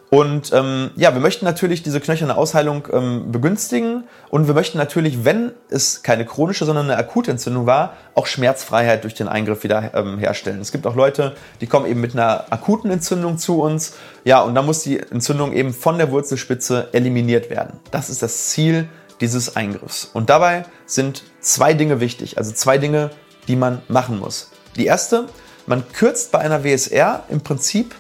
Und 0.10 0.54
ähm, 0.54 0.92
ja, 0.96 1.14
wir 1.14 1.20
möchten 1.20 1.46
natürlich 1.46 1.82
diese 1.82 2.00
knöcherne 2.00 2.38
Ausheilung 2.38 2.88
ähm, 2.94 3.32
begünstigen 3.32 4.04
und 4.30 4.48
wir 4.48 4.54
möchten 4.54 4.78
natürlich, 4.78 5.26
wenn 5.26 5.52
es 5.70 6.04
keine 6.04 6.26
chronische, 6.26 6.66
sondern 6.66 6.90
eine 6.90 6.98
akute 6.98 7.32
Entzündung 7.32 7.66
war, 7.66 7.94
auch 8.14 8.28
Schmerzfreiheit 8.28 9.04
durch 9.04 9.16
den 9.16 9.28
Eingriff 9.28 9.64
wieder 9.64 9.94
ähm, 9.96 10.20
herstellen. 10.20 10.62
Es 10.62 10.72
gibt 10.72 10.86
auch 10.86 10.96
Leute, 10.96 11.36
die 11.60 11.68
kommen 11.68 11.88
eben 11.88 12.02
mit 12.02 12.14
einer 12.14 12.46
akuten 12.52 12.92
Entzündung 12.92 13.38
zu 13.38 13.62
uns. 13.62 13.94
Ja, 14.24 14.42
und 14.42 14.54
da 14.56 14.62
muss 14.62 14.84
die 14.84 15.00
Entzündung 15.00 15.54
eben 15.54 15.74
von 15.74 15.98
der 15.98 16.12
Wurzelspitze 16.12 16.90
eliminiert 16.92 17.50
werden. 17.50 17.80
Das 17.92 18.10
ist 18.10 18.22
das 18.22 18.50
Ziel 18.50 18.88
dieses 19.22 19.56
Eingriffs. 19.56 20.10
Und 20.14 20.30
dabei 20.30 20.66
sind 20.86 21.24
zwei 21.40 21.74
Dinge 21.74 22.00
wichtig, 22.00 22.38
also 22.38 22.52
zwei 22.52 22.78
Dinge, 22.78 23.10
die 23.48 23.56
man 23.56 23.82
machen 23.88 24.20
muss. 24.20 24.52
Die 24.76 24.86
erste, 24.86 25.26
man 25.68 25.84
kürzt 25.94 26.32
bei 26.32 26.40
einer 26.40 26.64
WSR 26.64 27.24
im 27.30 27.42
Prinzip 27.42 27.96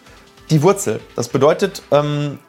die 0.49 0.61
Wurzel. 0.61 0.99
Das 1.15 1.29
bedeutet, 1.29 1.81
ähm, 1.91 2.39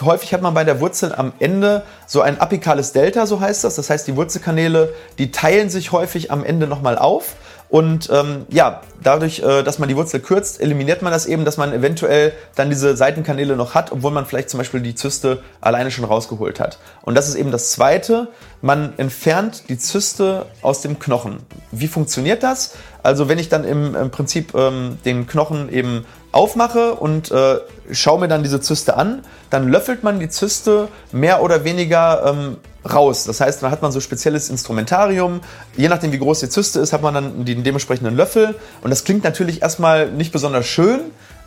häufig 0.00 0.32
hat 0.32 0.42
man 0.42 0.54
bei 0.54 0.64
der 0.64 0.80
Wurzel 0.80 1.14
am 1.14 1.32
Ende 1.38 1.82
so 2.06 2.20
ein 2.20 2.40
apikales 2.40 2.92
Delta, 2.92 3.26
so 3.26 3.40
heißt 3.40 3.64
das. 3.64 3.76
Das 3.76 3.90
heißt, 3.90 4.06
die 4.06 4.16
Wurzelkanäle, 4.16 4.94
die 5.18 5.30
teilen 5.30 5.70
sich 5.70 5.92
häufig 5.92 6.30
am 6.30 6.44
Ende 6.44 6.66
nochmal 6.66 6.98
auf. 6.98 7.36
Und 7.68 8.08
ähm, 8.12 8.46
ja, 8.48 8.82
dadurch, 9.02 9.40
äh, 9.40 9.64
dass 9.64 9.80
man 9.80 9.88
die 9.88 9.96
Wurzel 9.96 10.20
kürzt, 10.20 10.60
eliminiert 10.60 11.02
man 11.02 11.12
das 11.12 11.26
eben, 11.26 11.44
dass 11.44 11.56
man 11.56 11.72
eventuell 11.72 12.32
dann 12.54 12.70
diese 12.70 12.96
Seitenkanäle 12.96 13.56
noch 13.56 13.74
hat, 13.74 13.90
obwohl 13.90 14.12
man 14.12 14.24
vielleicht 14.24 14.50
zum 14.50 14.58
Beispiel 14.58 14.80
die 14.80 14.94
Zyste 14.94 15.42
alleine 15.60 15.90
schon 15.90 16.04
rausgeholt 16.04 16.60
hat. 16.60 16.78
Und 17.02 17.16
das 17.16 17.28
ist 17.28 17.34
eben 17.34 17.50
das 17.50 17.72
Zweite. 17.72 18.28
Man 18.62 18.92
entfernt 18.98 19.64
die 19.68 19.78
Zyste 19.78 20.46
aus 20.62 20.80
dem 20.80 21.00
Knochen. 21.00 21.38
Wie 21.72 21.88
funktioniert 21.88 22.44
das? 22.44 22.74
Also 23.02 23.28
wenn 23.28 23.38
ich 23.38 23.48
dann 23.48 23.64
im, 23.64 23.96
im 23.96 24.10
Prinzip 24.10 24.54
ähm, 24.54 24.98
den 25.04 25.26
Knochen 25.26 25.72
eben 25.72 26.06
aufmache 26.36 26.94
und 26.94 27.30
äh, 27.30 27.56
schaue 27.90 28.20
mir 28.20 28.28
dann 28.28 28.42
diese 28.42 28.60
Zyste 28.60 28.96
an, 28.96 29.22
dann 29.50 29.68
löffelt 29.68 30.02
man 30.02 30.20
die 30.20 30.28
Zyste 30.28 30.88
mehr 31.10 31.42
oder 31.42 31.64
weniger 31.64 32.26
ähm, 32.26 32.56
raus. 32.86 33.24
Das 33.24 33.40
heißt, 33.40 33.62
dann 33.62 33.70
hat 33.70 33.80
man 33.82 33.90
so 33.90 34.00
spezielles 34.00 34.50
Instrumentarium. 34.50 35.40
Je 35.76 35.88
nachdem, 35.88 36.12
wie 36.12 36.18
groß 36.18 36.40
die 36.40 36.48
Zyste 36.50 36.80
ist, 36.80 36.92
hat 36.92 37.02
man 37.02 37.14
dann 37.14 37.44
den 37.44 37.64
dementsprechenden 37.64 38.14
Löffel. 38.14 38.54
Und 38.82 38.90
das 38.90 39.04
klingt 39.04 39.24
natürlich 39.24 39.62
erstmal 39.62 40.10
nicht 40.10 40.30
besonders 40.30 40.66
schön, 40.66 41.00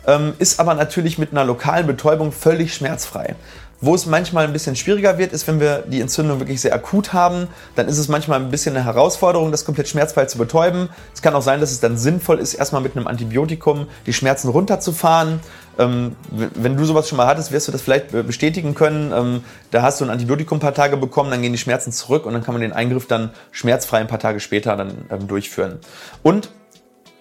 ähm, 0.06 0.32
ist 0.38 0.58
aber 0.58 0.74
natürlich 0.74 1.18
mit 1.18 1.30
einer 1.30 1.44
lokalen 1.44 1.86
Betäubung 1.86 2.32
völlig 2.32 2.74
schmerzfrei. 2.74 3.36
Wo 3.82 3.94
es 3.94 4.04
manchmal 4.04 4.44
ein 4.44 4.52
bisschen 4.52 4.76
schwieriger 4.76 5.16
wird, 5.16 5.32
ist, 5.32 5.48
wenn 5.48 5.58
wir 5.58 5.84
die 5.86 6.02
Entzündung 6.02 6.38
wirklich 6.38 6.60
sehr 6.60 6.74
akut 6.74 7.14
haben, 7.14 7.48
dann 7.76 7.88
ist 7.88 7.96
es 7.96 8.08
manchmal 8.08 8.38
ein 8.38 8.50
bisschen 8.50 8.76
eine 8.76 8.84
Herausforderung, 8.84 9.50
das 9.50 9.64
komplett 9.64 9.88
schmerzfrei 9.88 10.26
zu 10.26 10.36
betäuben. 10.36 10.90
Es 11.14 11.22
kann 11.22 11.34
auch 11.34 11.40
sein, 11.40 11.60
dass 11.60 11.70
es 11.70 11.80
dann 11.80 11.96
sinnvoll 11.96 12.40
ist, 12.40 12.52
erstmal 12.52 12.82
mit 12.82 12.94
einem 12.94 13.06
Antibiotikum 13.06 13.86
die 14.04 14.12
Schmerzen 14.12 14.48
runterzufahren. 14.48 15.40
Ähm, 15.78 16.14
wenn 16.30 16.76
du 16.76 16.84
sowas 16.84 17.08
schon 17.08 17.16
mal 17.16 17.26
hattest, 17.26 17.52
wirst 17.52 17.68
du 17.68 17.72
das 17.72 17.80
vielleicht 17.80 18.10
bestätigen 18.10 18.74
können. 18.74 19.12
Ähm, 19.12 19.44
da 19.70 19.80
hast 19.80 20.00
du 20.00 20.04
ein 20.04 20.10
Antibiotikum 20.10 20.58
ein 20.58 20.60
paar 20.60 20.74
Tage 20.74 20.98
bekommen, 20.98 21.30
dann 21.30 21.40
gehen 21.40 21.52
die 21.52 21.58
Schmerzen 21.58 21.90
zurück 21.90 22.26
und 22.26 22.34
dann 22.34 22.44
kann 22.44 22.52
man 22.52 22.60
den 22.60 22.74
Eingriff 22.74 23.06
dann 23.06 23.30
schmerzfrei 23.50 23.98
ein 23.98 24.08
paar 24.08 24.18
Tage 24.18 24.40
später 24.40 24.76
dann 24.76 25.06
ähm, 25.10 25.26
durchführen. 25.26 25.78
Und 26.22 26.50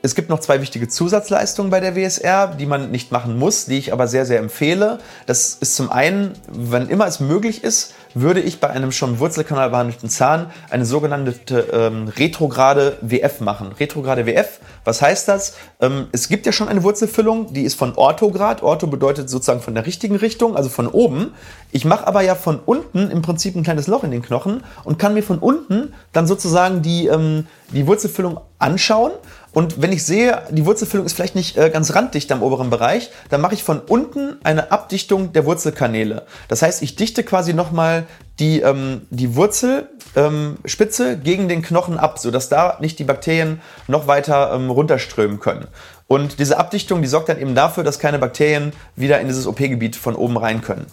es 0.01 0.15
gibt 0.15 0.29
noch 0.29 0.39
zwei 0.39 0.61
wichtige 0.61 0.87
Zusatzleistungen 0.87 1.69
bei 1.69 1.81
der 1.81 1.95
WSR, 1.95 2.55
die 2.55 2.65
man 2.65 2.89
nicht 2.89 3.11
machen 3.11 3.37
muss, 3.37 3.65
die 3.65 3.77
ich 3.77 3.91
aber 3.91 4.07
sehr, 4.07 4.25
sehr 4.25 4.39
empfehle. 4.39 4.99
Das 5.25 5.55
ist 5.55 5.75
zum 5.75 5.91
einen, 5.91 6.33
wenn 6.47 6.87
immer 6.87 7.05
es 7.05 7.19
möglich 7.19 7.63
ist, 7.63 7.93
würde 8.13 8.39
ich 8.39 8.59
bei 8.59 8.69
einem 8.69 8.91
schon 8.91 9.19
Wurzelkanal 9.19 9.69
behandelten 9.69 10.09
Zahn 10.09 10.51
eine 10.69 10.85
sogenannte 10.85 11.59
ähm, 11.73 12.07
retrograde 12.07 12.97
WF 13.01 13.41
machen. 13.41 13.73
Retrograde 13.73 14.25
WF, 14.25 14.59
was 14.85 15.01
heißt 15.01 15.27
das? 15.27 15.55
Ähm, 15.81 16.07
es 16.11 16.29
gibt 16.29 16.45
ja 16.45 16.51
schon 16.51 16.69
eine 16.69 16.83
Wurzelfüllung, 16.83 17.53
die 17.53 17.63
ist 17.63 17.75
von 17.75 17.93
Orthograd. 17.95 18.63
Ortho 18.63 18.87
bedeutet 18.87 19.29
sozusagen 19.29 19.61
von 19.61 19.75
der 19.75 19.85
richtigen 19.85 20.15
Richtung, 20.15 20.55
also 20.55 20.69
von 20.69 20.87
oben. 20.87 21.33
Ich 21.71 21.85
mache 21.85 22.07
aber 22.07 22.21
ja 22.21 22.35
von 22.35 22.59
unten 22.65 23.11
im 23.11 23.21
Prinzip 23.21 23.55
ein 23.55 23.63
kleines 23.63 23.87
Loch 23.87 24.03
in 24.03 24.11
den 24.11 24.21
Knochen 24.21 24.63
und 24.85 24.97
kann 24.97 25.13
mir 25.13 25.23
von 25.23 25.39
unten 25.39 25.93
dann 26.13 26.25
sozusagen 26.25 26.81
die, 26.81 27.07
ähm, 27.07 27.47
die 27.73 27.85
Wurzelfüllung 27.85 28.39
anschauen 28.57 29.11
und 29.51 29.81
wenn 29.81 29.91
ich 29.91 30.05
sehe, 30.05 30.43
die 30.51 30.65
Wurzelfüllung 30.65 31.05
ist 31.05 31.13
vielleicht 31.13 31.35
nicht 31.35 31.57
äh, 31.57 31.69
ganz 31.69 31.95
randdicht 31.95 32.31
am 32.31 32.43
oberen 32.43 32.69
Bereich, 32.69 33.09
dann 33.29 33.41
mache 33.41 33.55
ich 33.55 33.63
von 33.63 33.79
unten 33.79 34.37
eine 34.43 34.71
Abdichtung 34.71 35.33
der 35.33 35.45
Wurzelkanäle. 35.45 36.25
Das 36.47 36.61
heißt, 36.61 36.83
ich 36.83 36.95
dichte 36.95 37.23
quasi 37.23 37.53
nochmal 37.53 38.05
die, 38.37 38.61
ähm, 38.61 39.01
die 39.09 39.35
Wurzelspitze 39.35 41.11
ähm, 41.11 41.23
gegen 41.23 41.49
den 41.49 41.63
Knochen 41.63 41.97
ab, 41.97 42.19
sodass 42.19 42.49
da 42.49 42.77
nicht 42.79 42.99
die 42.99 43.03
Bakterien 43.03 43.59
noch 43.87 44.05
weiter 44.05 44.53
ähm, 44.53 44.69
runterströmen 44.69 45.39
können. 45.39 45.67
Und 46.07 46.39
diese 46.39 46.57
Abdichtung, 46.57 47.01
die 47.01 47.07
sorgt 47.07 47.29
dann 47.29 47.39
eben 47.39 47.55
dafür, 47.55 47.83
dass 47.83 47.99
keine 47.99 48.19
Bakterien 48.19 48.71
wieder 48.95 49.19
in 49.19 49.27
dieses 49.27 49.47
OP-Gebiet 49.47 49.95
von 49.95 50.15
oben 50.15 50.37
rein 50.37 50.61
können. 50.61 50.85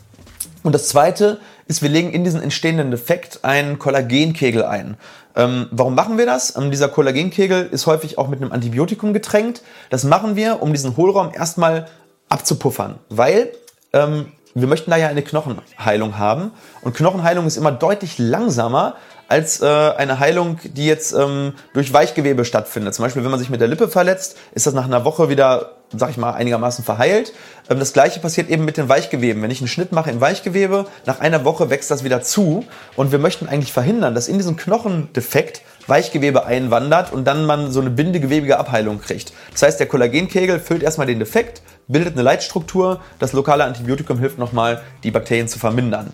Und 0.62 0.74
das 0.74 0.88
zweite 0.88 1.38
ist, 1.68 1.82
wir 1.82 1.88
legen 1.88 2.10
in 2.12 2.24
diesen 2.24 2.42
entstehenden 2.42 2.90
Defekt 2.90 3.40
einen 3.42 3.78
Kollagenkegel 3.78 4.64
ein. 4.64 4.96
Ähm, 5.34 5.68
warum 5.70 5.94
machen 5.94 6.18
wir 6.18 6.26
das? 6.26 6.56
Ähm, 6.56 6.70
dieser 6.70 6.88
Kollagenkegel 6.88 7.68
ist 7.70 7.86
häufig 7.86 8.18
auch 8.18 8.28
mit 8.28 8.40
einem 8.40 8.52
Antibiotikum 8.52 9.12
getränkt. 9.12 9.62
Das 9.90 10.04
machen 10.04 10.36
wir, 10.36 10.62
um 10.62 10.72
diesen 10.72 10.96
Hohlraum 10.96 11.32
erstmal 11.34 11.86
abzupuffern, 12.28 12.98
weil 13.08 13.52
ähm, 13.92 14.32
wir 14.54 14.66
möchten 14.66 14.90
da 14.90 14.96
ja 14.96 15.08
eine 15.08 15.22
Knochenheilung 15.22 16.16
haben. 16.18 16.52
Und 16.80 16.96
Knochenheilung 16.96 17.46
ist 17.46 17.58
immer 17.58 17.72
deutlich 17.72 18.18
langsamer 18.18 18.94
als 19.28 19.60
äh, 19.60 19.66
eine 19.66 20.18
Heilung, 20.18 20.58
die 20.62 20.86
jetzt 20.86 21.12
ähm, 21.12 21.52
durch 21.74 21.92
Weichgewebe 21.92 22.44
stattfindet. 22.44 22.94
Zum 22.94 23.04
Beispiel, 23.04 23.22
wenn 23.22 23.30
man 23.30 23.40
sich 23.40 23.50
mit 23.50 23.60
der 23.60 23.68
Lippe 23.68 23.88
verletzt, 23.88 24.38
ist 24.52 24.66
das 24.66 24.72
nach 24.72 24.84
einer 24.84 25.04
Woche 25.04 25.28
wieder, 25.28 25.75
sag 25.94 26.10
ich 26.10 26.16
mal, 26.16 26.32
einigermaßen 26.32 26.84
verheilt. 26.84 27.32
Ähm, 27.68 27.78
das 27.78 27.92
gleiche 27.92 28.20
passiert 28.20 28.48
eben 28.48 28.64
mit 28.64 28.76
den 28.76 28.88
Weichgeweben. 28.88 29.42
Wenn 29.42 29.50
ich 29.50 29.60
einen 29.60 29.68
Schnitt 29.68 29.92
mache 29.92 30.10
im 30.10 30.20
Weichgewebe, 30.20 30.86
nach 31.04 31.20
einer 31.20 31.44
Woche 31.44 31.70
wächst 31.70 31.90
das 31.90 32.04
wieder 32.04 32.22
zu. 32.22 32.64
Und 32.96 33.12
wir 33.12 33.18
möchten 33.18 33.48
eigentlich 33.48 33.72
verhindern, 33.72 34.14
dass 34.14 34.28
in 34.28 34.38
diesem 34.38 34.56
Knochendefekt 34.56 35.62
Weichgewebe 35.86 36.44
einwandert 36.44 37.12
und 37.12 37.24
dann 37.24 37.46
man 37.46 37.70
so 37.70 37.80
eine 37.80 37.90
bindegewebige 37.90 38.58
Abheilung 38.58 39.00
kriegt. 39.00 39.32
Das 39.52 39.62
heißt, 39.62 39.80
der 39.80 39.86
Kollagenkegel 39.86 40.58
füllt 40.58 40.82
erstmal 40.82 41.06
den 41.06 41.20
Defekt, 41.20 41.62
bildet 41.86 42.14
eine 42.14 42.22
Leitstruktur. 42.22 43.00
Das 43.18 43.32
lokale 43.32 43.64
Antibiotikum 43.64 44.18
hilft 44.18 44.38
nochmal, 44.38 44.82
die 45.04 45.12
Bakterien 45.12 45.46
zu 45.46 45.58
vermindern. 45.58 46.12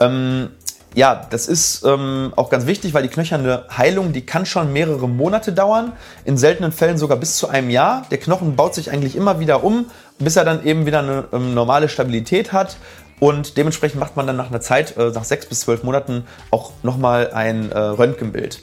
Ähm, 0.00 0.50
ja, 0.94 1.26
das 1.30 1.46
ist 1.46 1.84
ähm, 1.84 2.32
auch 2.36 2.50
ganz 2.50 2.66
wichtig, 2.66 2.92
weil 2.92 3.02
die 3.02 3.08
knöcherne 3.08 3.64
Heilung, 3.76 4.12
die 4.12 4.26
kann 4.26 4.44
schon 4.44 4.72
mehrere 4.72 5.08
Monate 5.08 5.52
dauern, 5.52 5.92
in 6.24 6.36
seltenen 6.36 6.72
Fällen 6.72 6.98
sogar 6.98 7.16
bis 7.16 7.36
zu 7.36 7.48
einem 7.48 7.70
Jahr. 7.70 8.06
Der 8.10 8.18
Knochen 8.18 8.56
baut 8.56 8.74
sich 8.74 8.90
eigentlich 8.90 9.16
immer 9.16 9.40
wieder 9.40 9.64
um, 9.64 9.86
bis 10.18 10.36
er 10.36 10.44
dann 10.44 10.64
eben 10.64 10.84
wieder 10.84 10.98
eine 10.98 11.24
ähm, 11.32 11.54
normale 11.54 11.88
Stabilität 11.88 12.52
hat. 12.52 12.76
Und 13.20 13.56
dementsprechend 13.56 14.00
macht 14.00 14.16
man 14.16 14.26
dann 14.26 14.36
nach 14.36 14.50
einer 14.50 14.60
Zeit, 14.60 14.96
äh, 14.96 15.10
nach 15.10 15.24
sechs 15.24 15.46
bis 15.46 15.60
zwölf 15.60 15.82
Monaten, 15.82 16.24
auch 16.50 16.72
nochmal 16.82 17.30
ein 17.32 17.70
äh, 17.70 17.78
Röntgenbild. 17.78 18.62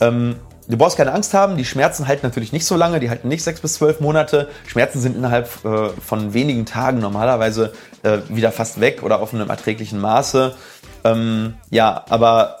Ähm, 0.00 0.36
Du 0.68 0.76
brauchst 0.76 0.96
keine 0.96 1.12
Angst 1.12 1.32
haben, 1.32 1.56
die 1.56 1.64
Schmerzen 1.64 2.08
halten 2.08 2.26
natürlich 2.26 2.52
nicht 2.52 2.66
so 2.66 2.74
lange, 2.76 2.98
die 2.98 3.08
halten 3.08 3.28
nicht 3.28 3.44
sechs 3.44 3.60
bis 3.60 3.74
zwölf 3.74 4.00
Monate. 4.00 4.48
Schmerzen 4.66 5.00
sind 5.00 5.16
innerhalb 5.16 5.48
äh, 5.64 5.90
von 6.04 6.34
wenigen 6.34 6.66
Tagen 6.66 6.98
normalerweise 6.98 7.72
äh, 8.02 8.18
wieder 8.28 8.50
fast 8.50 8.80
weg 8.80 9.02
oder 9.04 9.20
auf 9.20 9.32
einem 9.32 9.48
erträglichen 9.48 10.00
Maße. 10.00 10.54
Ähm, 11.04 11.54
ja, 11.70 12.04
aber 12.08 12.58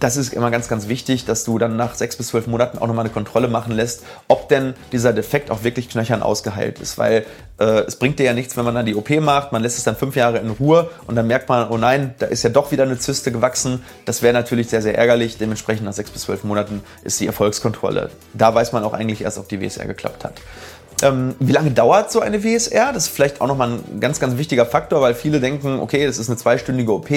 das 0.00 0.16
ist 0.16 0.32
immer 0.32 0.50
ganz, 0.50 0.68
ganz 0.68 0.88
wichtig, 0.88 1.26
dass 1.26 1.44
du 1.44 1.58
dann 1.58 1.76
nach 1.76 1.94
sechs 1.94 2.16
bis 2.16 2.28
zwölf 2.28 2.46
Monaten 2.46 2.78
auch 2.78 2.86
nochmal 2.86 3.04
eine 3.04 3.12
Kontrolle 3.12 3.48
machen 3.48 3.72
lässt, 3.72 4.02
ob 4.28 4.48
denn 4.48 4.74
dieser 4.92 5.12
Defekt 5.12 5.50
auch 5.50 5.62
wirklich 5.62 5.90
knöchern 5.90 6.22
ausgeheilt 6.22 6.80
ist. 6.80 6.96
Weil 6.96 7.26
äh, 7.58 7.82
es 7.86 7.96
bringt 7.96 8.18
dir 8.18 8.24
ja 8.24 8.32
nichts, 8.32 8.56
wenn 8.56 8.64
man 8.64 8.74
dann 8.74 8.86
die 8.86 8.94
OP 8.94 9.10
macht, 9.20 9.52
man 9.52 9.62
lässt 9.62 9.76
es 9.76 9.84
dann 9.84 9.96
fünf 9.96 10.16
Jahre 10.16 10.38
in 10.38 10.50
Ruhe 10.50 10.90
und 11.06 11.16
dann 11.16 11.26
merkt 11.26 11.50
man, 11.50 11.68
oh 11.68 11.76
nein, 11.76 12.14
da 12.18 12.26
ist 12.26 12.42
ja 12.42 12.50
doch 12.50 12.72
wieder 12.72 12.84
eine 12.84 12.98
Zyste 12.98 13.30
gewachsen. 13.30 13.84
Das 14.06 14.22
wäre 14.22 14.32
natürlich 14.32 14.68
sehr, 14.68 14.80
sehr 14.80 14.96
ärgerlich. 14.96 15.36
Dementsprechend 15.36 15.84
nach 15.84 15.92
sechs 15.92 16.10
bis 16.10 16.22
zwölf 16.22 16.44
Monaten 16.44 16.82
ist 17.04 17.20
die 17.20 17.26
Erfolgskontrolle. 17.26 18.10
Da 18.32 18.54
weiß 18.54 18.72
man 18.72 18.84
auch 18.84 18.94
eigentlich 18.94 19.20
erst, 19.22 19.38
ob 19.38 19.48
die 19.48 19.60
WSR 19.60 19.86
geklappt 19.86 20.24
hat. 20.24 20.40
Ähm, 21.02 21.34
wie 21.38 21.52
lange 21.52 21.70
dauert 21.70 22.12
so 22.12 22.20
eine 22.20 22.44
WSR? 22.44 22.92
Das 22.92 23.04
ist 23.04 23.14
vielleicht 23.14 23.40
auch 23.40 23.46
nochmal 23.46 23.70
ein 23.70 24.00
ganz, 24.00 24.20
ganz 24.20 24.36
wichtiger 24.36 24.66
Faktor, 24.66 25.00
weil 25.00 25.14
viele 25.14 25.40
denken, 25.40 25.80
okay, 25.80 26.06
das 26.06 26.18
ist 26.18 26.28
eine 26.28 26.36
zweistündige 26.36 26.92
OP. 26.92 27.08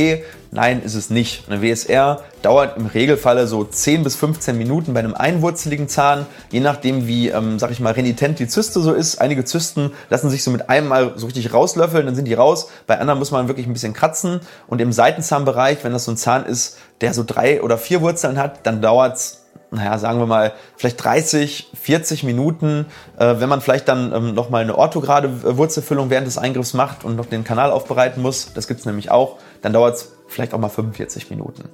Nein, 0.51 0.81
ist 0.83 0.95
es 0.95 1.09
nicht. 1.09 1.49
Eine 1.49 1.61
WSR 1.61 2.21
dauert 2.41 2.77
im 2.77 2.85
Regelfalle 2.85 3.47
so 3.47 3.63
10 3.63 4.03
bis 4.03 4.15
15 4.15 4.57
Minuten 4.57 4.93
bei 4.93 4.99
einem 4.99 5.15
einwurzeligen 5.15 5.89
Zahn, 5.89 6.25
je 6.51 6.61
nachdem, 6.61 7.07
wie, 7.07 7.29
ähm, 7.29 7.59
sag 7.59 7.71
ich 7.71 7.79
mal, 7.79 7.93
renitent 7.93 8.39
die 8.39 8.47
Zyste 8.47 8.79
so 8.79 8.93
ist. 8.93 9.19
Einige 9.19 9.43
Zysten 9.43 9.91
lassen 10.09 10.29
sich 10.29 10.43
so 10.43 10.51
mit 10.51 10.69
einem 10.69 10.87
Mal 10.87 11.13
so 11.15 11.25
richtig 11.25 11.53
rauslöffeln, 11.53 12.05
dann 12.05 12.15
sind 12.15 12.25
die 12.25 12.33
raus. 12.33 12.69
Bei 12.87 12.99
anderen 12.99 13.19
muss 13.19 13.31
man 13.31 13.47
wirklich 13.47 13.67
ein 13.67 13.73
bisschen 13.73 13.93
kratzen. 13.93 14.39
Und 14.67 14.79
im 14.79 14.93
Seitenzahnbereich, 14.93 15.83
wenn 15.83 15.91
das 15.91 16.05
so 16.05 16.11
ein 16.11 16.17
Zahn 16.17 16.45
ist, 16.45 16.77
der 17.01 17.13
so 17.13 17.23
drei 17.25 17.61
oder 17.61 17.77
vier 17.77 18.01
Wurzeln 18.01 18.37
hat, 18.37 18.65
dann 18.65 18.81
dauert 18.81 19.17
es 19.17 19.42
naja, 19.73 19.97
sagen 19.97 20.19
wir 20.19 20.27
mal, 20.27 20.53
vielleicht 20.77 21.03
30, 21.03 21.71
40 21.79 22.23
Minuten, 22.23 22.85
äh, 23.17 23.35
wenn 23.39 23.49
man 23.49 23.61
vielleicht 23.61 23.87
dann 23.87 24.13
ähm, 24.13 24.33
nochmal 24.33 24.61
eine 24.61 24.77
orthograde 24.77 25.57
Wurzelfüllung 25.57 26.09
während 26.09 26.27
des 26.27 26.37
Eingriffs 26.37 26.73
macht 26.73 27.03
und 27.03 27.15
noch 27.15 27.25
den 27.25 27.43
Kanal 27.43 27.71
aufbereiten 27.71 28.21
muss, 28.21 28.53
das 28.53 28.67
gibt's 28.67 28.85
nämlich 28.85 29.11
auch, 29.11 29.37
dann 29.61 29.73
dauert 29.73 29.95
es 29.95 30.11
vielleicht 30.27 30.53
auch 30.53 30.59
mal 30.59 30.69
45 30.69 31.29
Minuten. 31.29 31.69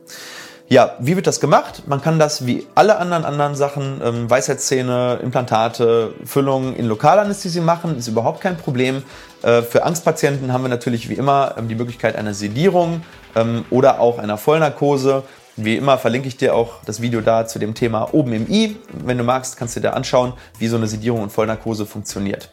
Ja, 0.72 0.96
wie 1.00 1.16
wird 1.16 1.26
das 1.26 1.40
gemacht? 1.40 1.88
Man 1.88 2.00
kann 2.00 2.20
das 2.20 2.46
wie 2.46 2.68
alle 2.76 2.98
anderen 2.98 3.26
anderen 3.26 3.56
Sachen, 3.56 4.02
ähm, 4.04 4.30
Weisheitszähne, 4.30 5.20
Implantate, 5.24 6.14
Füllungen 6.26 6.76
in 6.76 6.86
Lokalanästhesie 6.86 7.60
machen, 7.60 7.98
ist 7.98 8.08
überhaupt 8.08 8.40
kein 8.40 8.56
Problem. 8.56 9.02
Äh, 9.42 9.64
für 9.64 9.84
Angstpatienten 9.84 10.54
haben 10.54 10.64
wir 10.64 10.70
natürlich 10.70 11.10
wie 11.10 11.16
immer 11.16 11.56
ähm, 11.58 11.70
die 11.70 11.76
Möglichkeit 11.76 12.16
einer 12.16 12.36
Sedierung 12.36 13.02
ähm, 13.36 13.66
oder 13.72 14.00
auch 14.00 14.20
einer 14.20 14.38
Vollnarkose. 14.38 15.24
Wie 15.66 15.76
immer 15.76 15.98
verlinke 15.98 16.28
ich 16.28 16.38
dir 16.38 16.56
auch 16.56 16.84
das 16.86 17.02
Video 17.02 17.22
da 17.22 17.46
zu 17.46 17.60
dem 17.60 17.74
Thema 17.74 18.14
oben 18.14 18.34
im 18.34 18.50
i. 18.50 18.78
Wenn 19.04 19.18
du 19.18 19.24
magst, 19.24 19.58
kannst 19.58 19.76
du 19.76 19.80
dir 19.80 19.94
anschauen, 19.94 20.34
wie 20.58 20.68
so 20.68 20.78
eine 20.78 20.88
Sedierung 20.88 21.22
und 21.22 21.32
Vollnarkose 21.32 21.86
funktioniert. 21.86 22.50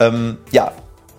Ähm, 0.00 0.38
ja, 0.50 0.72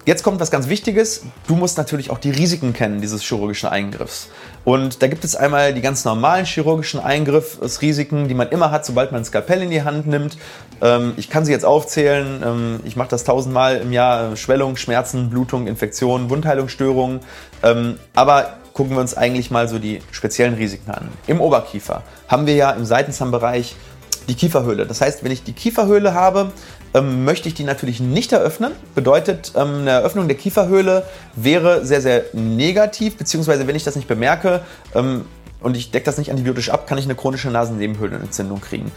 Jetzt 0.06 0.24
kommt 0.24 0.42
was 0.42 0.52
ganz 0.52 0.68
Wichtiges. 0.68 1.24
Du 1.48 1.56
musst 1.56 1.78
natürlich 1.78 2.10
auch 2.10 2.18
die 2.18 2.32
Risiken 2.32 2.74
kennen 2.74 3.00
dieses 3.00 3.22
chirurgischen 3.22 3.70
Eingriffs. 3.70 4.28
Und 4.66 5.02
da 5.02 5.08
gibt 5.08 5.24
es 5.24 5.34
einmal 5.38 5.74
die 5.74 5.80
ganz 5.80 6.04
normalen 6.04 6.44
chirurgischen 6.44 7.00
Eingriffsrisiken, 7.00 8.28
die 8.28 8.34
man 8.34 8.50
immer 8.50 8.70
hat, 8.70 8.86
sobald 8.86 9.14
man 9.14 9.22
ein 9.22 9.26
Skalpell 9.26 9.62
in 9.62 9.70
die 9.70 9.84
Hand 9.84 10.06
nimmt. 10.06 10.38
Ähm, 10.82 11.14
ich 11.16 11.30
kann 11.30 11.46
sie 11.46 11.54
jetzt 11.54 11.64
aufzählen. 11.64 12.44
Ähm, 12.46 12.80
ich 12.84 12.98
mache 12.98 13.08
das 13.08 13.24
tausendmal 13.24 13.78
im 13.78 13.94
Jahr. 13.94 14.36
Schwellung, 14.36 14.76
Schmerzen, 14.76 15.30
Blutung, 15.30 15.68
Infektionen, 15.68 16.30
Wundheilungsstörungen. 16.30 17.22
Ähm, 17.64 17.98
aber 18.14 18.58
gucken 18.74 18.96
wir 18.96 19.02
uns 19.02 19.16
eigentlich 19.16 19.52
mal 19.52 19.68
so 19.68 19.80
die 19.80 20.02
speziellen 20.12 20.56
Risiken 20.56 20.92
an. 20.92 21.10
Im 21.28 21.42
Oberkiefer 21.42 22.04
haben 22.28 22.46
wir 22.48 22.56
ja 22.56 22.72
im 22.72 22.86
Seitenzahnbereich 22.86 23.76
die 24.28 24.36
Kieferhöhle. 24.36 24.86
Das 24.86 25.02
heißt, 25.02 25.24
wenn 25.24 25.32
ich 25.32 25.44
die 25.44 25.54
Kieferhöhle 25.54 26.14
habe, 26.14 26.52
ähm, 26.94 27.26
möchte 27.26 27.48
ich 27.48 27.56
die 27.56 27.64
natürlich 27.64 28.00
nicht 28.00 28.32
eröffnen. 28.32 28.74
Bedeutet, 28.96 29.54
ähm, 29.56 29.82
eine 29.82 29.92
Eröffnung 29.92 30.28
der 30.28 30.38
Kieferhöhle 30.38 31.06
wäre 31.36 31.86
sehr, 31.86 32.02
sehr 32.02 32.24
negativ, 32.34 33.18
beziehungsweise 33.18 33.68
wenn 33.68 33.76
ich 33.76 33.84
das 33.84 33.96
nicht 33.96 34.08
bemerke 34.08 34.62
ähm, 34.96 35.26
und 35.60 35.76
ich 35.76 35.92
decke 35.92 36.06
das 36.06 36.18
nicht 36.18 36.30
antibiotisch 36.30 36.70
ab, 36.70 36.88
kann 36.88 36.98
ich 36.98 37.06
eine 37.06 37.16
chronische 37.16 37.50
Nasennebenhöhlenentzündung 37.50 38.62
kriegen. 38.62 38.92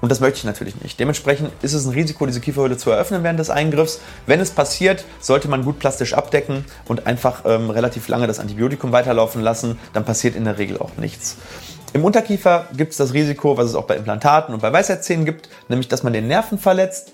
Und 0.00 0.10
das 0.10 0.20
möchte 0.20 0.38
ich 0.38 0.44
natürlich 0.44 0.80
nicht. 0.80 0.98
Dementsprechend 0.98 1.50
ist 1.62 1.74
es 1.74 1.84
ein 1.84 1.92
Risiko, 1.92 2.26
diese 2.26 2.40
Kieferhöhle 2.40 2.76
zu 2.76 2.90
eröffnen 2.90 3.22
während 3.22 3.38
des 3.38 3.50
Eingriffs. 3.50 4.00
Wenn 4.26 4.40
es 4.40 4.50
passiert, 4.50 5.04
sollte 5.20 5.48
man 5.48 5.64
gut 5.64 5.78
plastisch 5.78 6.14
abdecken 6.14 6.64
und 6.86 7.06
einfach 7.06 7.42
ähm, 7.44 7.70
relativ 7.70 8.08
lange 8.08 8.26
das 8.26 8.38
Antibiotikum 8.38 8.92
weiterlaufen 8.92 9.42
lassen. 9.42 9.78
Dann 9.92 10.04
passiert 10.04 10.36
in 10.36 10.44
der 10.44 10.58
Regel 10.58 10.78
auch 10.78 10.96
nichts. 10.96 11.36
Im 11.92 12.04
Unterkiefer 12.04 12.68
gibt 12.76 12.92
es 12.92 12.98
das 12.98 13.12
Risiko, 13.14 13.56
was 13.56 13.66
es 13.66 13.74
auch 13.74 13.84
bei 13.84 13.96
Implantaten 13.96 14.54
und 14.54 14.60
bei 14.60 14.72
Weisheitszähnen 14.72 15.24
gibt, 15.24 15.48
nämlich 15.68 15.88
dass 15.88 16.04
man 16.04 16.12
den 16.12 16.28
Nerven 16.28 16.56
verletzt. 16.56 17.12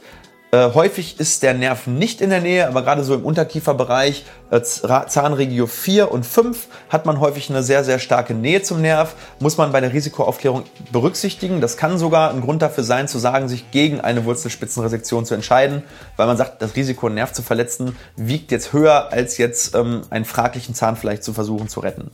Äh, 0.52 0.72
häufig 0.74 1.18
ist 1.18 1.42
der 1.42 1.54
Nerv 1.54 1.88
nicht 1.88 2.20
in 2.20 2.30
der 2.30 2.40
Nähe, 2.40 2.68
aber 2.68 2.82
gerade 2.82 3.02
so 3.02 3.14
im 3.14 3.24
Unterkieferbereich, 3.24 4.24
äh, 4.50 4.62
Zahnregio 4.62 5.66
4 5.66 6.12
und 6.12 6.24
5, 6.24 6.68
hat 6.88 7.04
man 7.04 7.18
häufig 7.18 7.50
eine 7.50 7.64
sehr, 7.64 7.82
sehr 7.82 7.98
starke 7.98 8.32
Nähe 8.32 8.62
zum 8.62 8.80
Nerv. 8.80 9.16
Muss 9.40 9.58
man 9.58 9.72
bei 9.72 9.80
der 9.80 9.92
Risikoaufklärung 9.92 10.62
berücksichtigen. 10.92 11.60
Das 11.60 11.76
kann 11.76 11.98
sogar 11.98 12.30
ein 12.30 12.42
Grund 12.42 12.62
dafür 12.62 12.84
sein, 12.84 13.08
zu 13.08 13.18
sagen, 13.18 13.48
sich 13.48 13.72
gegen 13.72 14.00
eine 14.00 14.24
Wurzelspitzenresektion 14.24 15.24
zu 15.24 15.34
entscheiden, 15.34 15.82
weil 16.16 16.28
man 16.28 16.36
sagt, 16.36 16.62
das 16.62 16.76
Risiko, 16.76 17.06
einen 17.06 17.16
Nerv 17.16 17.32
zu 17.32 17.42
verletzen, 17.42 17.96
wiegt 18.14 18.52
jetzt 18.52 18.72
höher, 18.72 19.12
als 19.12 19.38
jetzt 19.38 19.74
ähm, 19.74 20.02
einen 20.10 20.24
fraglichen 20.24 20.76
Zahn 20.76 20.96
vielleicht 20.96 21.24
zu 21.24 21.32
versuchen 21.32 21.68
zu 21.68 21.80
retten. 21.80 22.12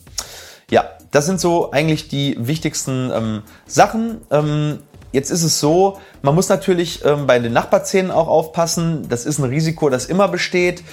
Ja, 0.71 0.89
das 1.11 1.27
sind 1.27 1.39
so 1.39 1.71
eigentlich 1.71 2.07
die 2.07 2.35
wichtigsten 2.39 3.11
ähm, 3.13 3.43
Sachen. 3.67 4.21
Ähm, 4.31 4.79
Jetzt 5.13 5.29
ist 5.29 5.43
es 5.43 5.59
so, 5.59 5.99
man 6.23 6.33
muss 6.33 6.49
natürlich 6.49 7.05
ähm, 7.05 7.27
bei 7.27 7.37
den 7.37 7.53
Nachbarzähnen 7.53 8.11
auch 8.11 8.27
aufpassen. 8.27 9.07
Das 9.07 9.25
ist 9.25 9.37
ein 9.37 9.45
Risiko, 9.45 9.89
das 9.89 10.07
immer 10.07 10.27
besteht. 10.27 10.83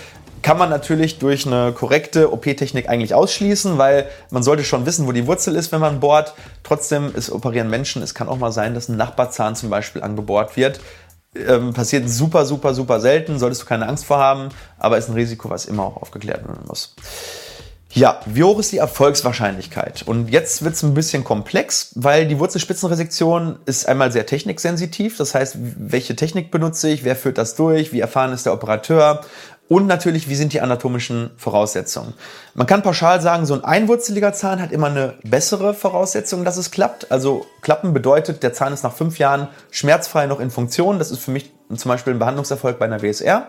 Kann 0.43 0.59
man 0.59 0.69
natürlich 0.69 1.19
durch 1.19 1.47
eine 1.47 1.73
korrekte 1.73 2.31
OP-Technik 2.31 2.89
eigentlich 2.89 3.15
ausschließen, 3.15 3.79
weil 3.79 4.07
man 4.31 4.43
sollte 4.43 4.63
schon 4.63 4.85
wissen, 4.85 5.07
wo 5.07 5.13
die 5.13 5.27
Wurzel 5.27 5.57
ist, 5.57 5.73
wenn 5.73 5.81
man 5.81 6.01
bohrt. 6.01 6.35
Trotzdem 6.63 7.15
ist 7.15 7.31
operieren 7.31 7.71
Menschen. 7.71 8.03
Es 8.03 8.15
kann 8.15 8.29
auch 8.29 8.37
mal 8.37 8.53
sein, 8.53 8.75
dass 8.75 8.91
ein 8.91 8.99
Nachbarzahn 8.99 9.57
zum 9.57 9.71
Beispiel 9.71 10.03
angebohrt 10.03 10.55
wird. 10.55 10.81
Ähm, 11.35 11.73
passiert 11.73 12.09
super, 12.09 12.45
super, 12.45 12.75
super 12.75 13.01
selten, 13.01 13.39
solltest 13.39 13.63
du 13.63 13.67
keine 13.67 13.89
Angst 13.89 14.05
vor 14.05 14.19
haben, 14.19 14.49
aber 14.79 14.99
ist 14.99 15.09
ein 15.09 15.15
Risiko, 15.15 15.49
was 15.49 15.65
immer 15.65 15.85
auch 15.85 15.97
aufgeklärt 15.97 16.47
werden 16.47 16.65
muss. 16.67 16.95
Ja, 17.93 18.21
wie 18.25 18.45
hoch 18.45 18.61
ist 18.61 18.71
die 18.71 18.79
Erfolgswahrscheinlichkeit? 18.79 20.03
Und 20.07 20.29
jetzt 20.29 20.63
wird 20.63 20.75
es 20.75 20.83
ein 20.85 20.95
bisschen 20.95 21.25
komplex, 21.25 21.91
weil 21.97 22.29
die 22.29 22.39
Wurzelspitzenresektion 22.39 23.59
ist 23.67 23.89
einmal 23.89 24.13
sehr 24.13 24.27
techniksensitiv. 24.27 25.17
Das 25.17 25.35
heißt, 25.35 25.57
welche 25.59 26.15
Technik 26.15 26.53
benutze 26.53 26.89
ich, 26.89 27.03
wer 27.03 27.17
führt 27.17 27.37
das 27.37 27.57
durch, 27.57 27.93
wie 27.93 27.99
erfahren 27.99 28.33
ist 28.33 28.47
der 28.47 28.53
Operateur 28.53 29.23
und 29.71 29.87
natürlich, 29.87 30.29
wie 30.29 30.35
sind 30.35 30.53
die 30.53 30.61
anatomischen 30.61 31.31
Voraussetzungen. 31.37 32.15
Man 32.55 32.67
kann 32.67 32.83
pauschal 32.83 33.21
sagen, 33.21 33.47
so 33.47 33.55
ein 33.55 33.65
einwurzeliger 33.65 34.33
Zahn 34.33 34.61
hat 34.61 34.73
immer 34.73 34.89
eine 34.89 35.15
bessere 35.23 35.75
Voraussetzung, 35.75 36.45
dass 36.45 36.57
es 36.57 36.73
klappt. 36.73 37.11
Also 37.11 37.47
klappen 37.61 37.93
bedeutet, 37.93 38.43
der 38.43 38.53
Zahn 38.53 38.73
ist 38.73 38.83
nach 38.85 38.93
fünf 38.93 39.19
Jahren 39.19 39.49
schmerzfrei 39.71 40.27
noch 40.27 40.41
in 40.41 40.51
Funktion. 40.51 40.99
Das 40.99 41.13
ist 41.13 41.21
für 41.21 41.31
mich 41.31 41.53
zum 41.77 41.89
Beispiel 41.89 42.13
ein 42.13 42.19
Behandlungserfolg 42.19 42.81
bei 42.81 42.85
einer 42.85 43.01
WSR. 43.01 43.47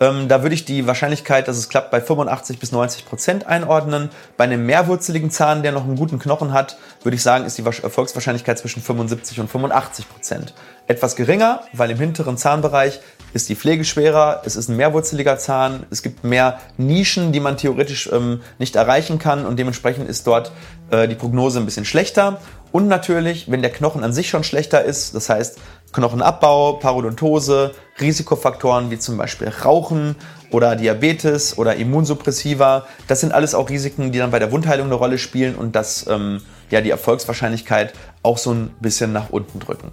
Ähm, 0.00 0.28
da 0.28 0.42
würde 0.42 0.54
ich 0.54 0.64
die 0.64 0.86
Wahrscheinlichkeit, 0.86 1.48
dass 1.48 1.56
es 1.56 1.68
klappt, 1.68 1.90
bei 1.90 2.00
85 2.00 2.58
bis 2.58 2.72
90 2.72 3.06
Prozent 3.06 3.46
einordnen. 3.46 4.10
Bei 4.36 4.44
einem 4.44 4.64
mehrwurzeligen 4.64 5.30
Zahn, 5.30 5.62
der 5.62 5.72
noch 5.72 5.84
einen 5.84 5.96
guten 5.96 6.18
Knochen 6.18 6.52
hat, 6.52 6.78
würde 7.02 7.16
ich 7.16 7.22
sagen, 7.22 7.44
ist 7.44 7.58
die 7.58 7.64
Erfolgswahrscheinlichkeit 7.64 8.58
zwischen 8.58 8.82
75 8.82 9.40
und 9.40 9.50
85 9.50 10.08
Prozent. 10.08 10.54
Etwas 10.86 11.16
geringer, 11.16 11.62
weil 11.72 11.90
im 11.90 11.98
hinteren 11.98 12.36
Zahnbereich 12.36 13.00
ist 13.34 13.48
die 13.48 13.56
Pflege 13.56 13.84
schwerer, 13.84 14.42
es 14.46 14.56
ist 14.56 14.68
ein 14.68 14.76
mehrwurzeliger 14.76 15.36
Zahn, 15.36 15.84
es 15.90 16.02
gibt 16.02 16.24
mehr 16.24 16.60
Nischen, 16.78 17.32
die 17.32 17.40
man 17.40 17.56
theoretisch 17.56 18.08
ähm, 18.10 18.40
nicht 18.58 18.76
erreichen 18.76 19.18
kann 19.18 19.44
und 19.44 19.58
dementsprechend 19.58 20.08
ist 20.08 20.26
dort 20.26 20.52
äh, 20.90 21.08
die 21.08 21.14
Prognose 21.14 21.58
ein 21.58 21.66
bisschen 21.66 21.84
schlechter. 21.84 22.40
Und 22.72 22.88
natürlich, 22.88 23.50
wenn 23.50 23.62
der 23.62 23.72
Knochen 23.72 24.04
an 24.04 24.12
sich 24.12 24.28
schon 24.28 24.44
schlechter 24.44 24.82
ist, 24.82 25.14
das 25.14 25.28
heißt 25.28 25.58
Knochenabbau, 25.92 26.74
Parodontose, 26.74 27.74
Risikofaktoren 28.00 28.90
wie 28.90 28.98
zum 28.98 29.16
Beispiel 29.16 29.48
Rauchen 29.48 30.16
oder 30.50 30.76
Diabetes 30.76 31.58
oder 31.58 31.76
Immunsuppressiva, 31.76 32.86
das 33.06 33.20
sind 33.20 33.32
alles 33.32 33.54
auch 33.54 33.68
Risiken, 33.68 34.12
die 34.12 34.18
dann 34.18 34.30
bei 34.30 34.38
der 34.38 34.52
Wundheilung 34.52 34.86
eine 34.86 34.94
Rolle 34.94 35.18
spielen 35.18 35.54
und 35.54 35.74
das 35.74 36.06
ähm, 36.08 36.40
ja 36.70 36.80
die 36.80 36.90
Erfolgswahrscheinlichkeit 36.90 37.92
auch 38.22 38.38
so 38.38 38.52
ein 38.52 38.70
bisschen 38.80 39.12
nach 39.12 39.30
unten 39.30 39.58
drücken. 39.58 39.92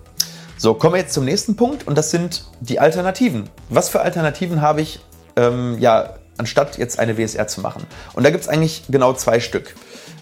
So, 0.57 0.74
kommen 0.74 0.93
wir 0.93 1.01
jetzt 1.01 1.13
zum 1.13 1.25
nächsten 1.25 1.55
Punkt 1.55 1.85
und 1.85 1.97
das 1.97 2.12
sind 2.12 2.45
die 2.62 2.79
Alternativen. 2.79 3.50
Was 3.69 3.89
für 3.89 4.01
Alternativen 4.01 4.62
habe 4.62 4.81
ich 4.81 5.01
ähm, 5.35 5.77
ja 5.79 6.15
anstatt 6.38 6.77
jetzt 6.77 6.97
eine 6.97 7.17
WSR 7.17 7.47
zu 7.47 7.62
machen? 7.62 7.83
Und 8.13 8.24
da 8.24 8.29
gibt 8.29 8.43
es 8.43 8.47
eigentlich 8.47 8.83
genau 8.88 9.13
zwei 9.13 9.39
Stück. 9.39 9.75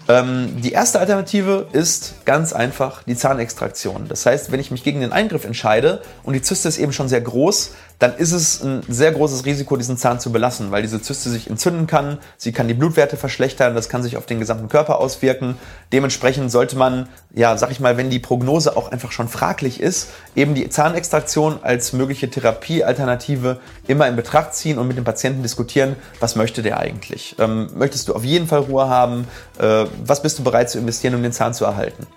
Ähm, 0.10 0.62
die 0.62 0.74
erste 0.74 1.00
Alternative 1.00 1.68
ist 1.72 2.26
ganz 2.26 2.52
einfach 2.52 3.04
die 3.04 3.16
Zahnextraktion. 3.16 4.08
Das 4.10 4.26
heißt, 4.26 4.52
wenn 4.52 4.60
ich 4.60 4.72
mich 4.72 4.84
gegen 4.84 5.00
den 5.00 5.14
Eingriff 5.14 5.46
entscheide 5.46 6.02
und 6.24 6.34
die 6.34 6.42
Zyste 6.42 6.68
ist 6.68 6.78
eben 6.78 6.92
schon 6.92 7.08
sehr 7.08 7.22
groß, 7.22 7.72
dann 8.00 8.18
ist 8.18 8.34
es 8.34 8.62
ein 8.62 8.82
sehr 8.90 9.14
großes 9.14 9.46
Risiko, 9.46 9.78
diesen 9.78 9.98
Zahn 9.98 10.20
zu 10.20 10.34
belassen, 10.34 10.72
weil 10.72 10.82
diese 10.82 11.02
Zyste 11.02 11.30
sich 11.30 11.50
entzünden 11.50 11.88
kann, 11.88 12.18
sie 12.38 12.52
kann 12.52 12.68
die 12.68 12.74
Blutwerte 12.74 13.16
verschlechtern, 13.16 13.76
das 13.76 13.88
kann 13.88 14.04
sich 14.04 14.18
auf 14.18 14.26
den 14.26 14.40
gesamten 14.40 14.68
Körper 14.68 15.00
auswirken. 15.00 15.58
Dementsprechend 15.94 16.52
sollte 16.52 16.76
man, 16.76 17.08
ja, 17.34 17.56
sag 17.58 17.72
ich 17.72 17.80
mal, 17.80 17.96
wenn 17.96 18.10
die 18.10 18.20
Prognose 18.20 18.76
auch 18.76 18.92
einfach 18.92 19.14
schon 19.14 19.30
fraglich 19.30 19.80
ist, 19.80 20.10
eben 20.36 20.54
die 20.54 20.68
Zahnextraktion 20.68 21.60
als 21.62 21.94
mögliche 21.94 22.30
Therapiealternative 22.30 23.60
immer 23.88 24.08
in 24.10 24.18
Betracht 24.18 24.54
ziehen 24.54 24.80
und 24.80 24.88
mit 24.90 24.98
dem 24.98 25.06
Patienten 25.06 25.42
diskutieren, 25.42 25.96
was 26.20 26.36
möchte 26.36 26.62
der 26.62 26.80
eigentlich? 26.80 27.38
Ähm, 27.40 27.70
möchtest 27.76 28.10
du 28.10 28.16
auf 28.16 28.26
jeden 28.26 28.48
Fall 28.48 28.60
Ruhe 28.60 28.90
haben? 28.90 29.28
Äh, 29.60 29.86
was 30.06 30.22
bist 30.22 30.40
du 30.40 30.44
bereit 30.44 30.70
zu 30.70 30.78
investieren, 30.80 31.16
um 31.16 31.24
den 31.24 31.32
Zahn 31.32 31.54
zu 31.54 31.66
erhalten? 31.66 32.08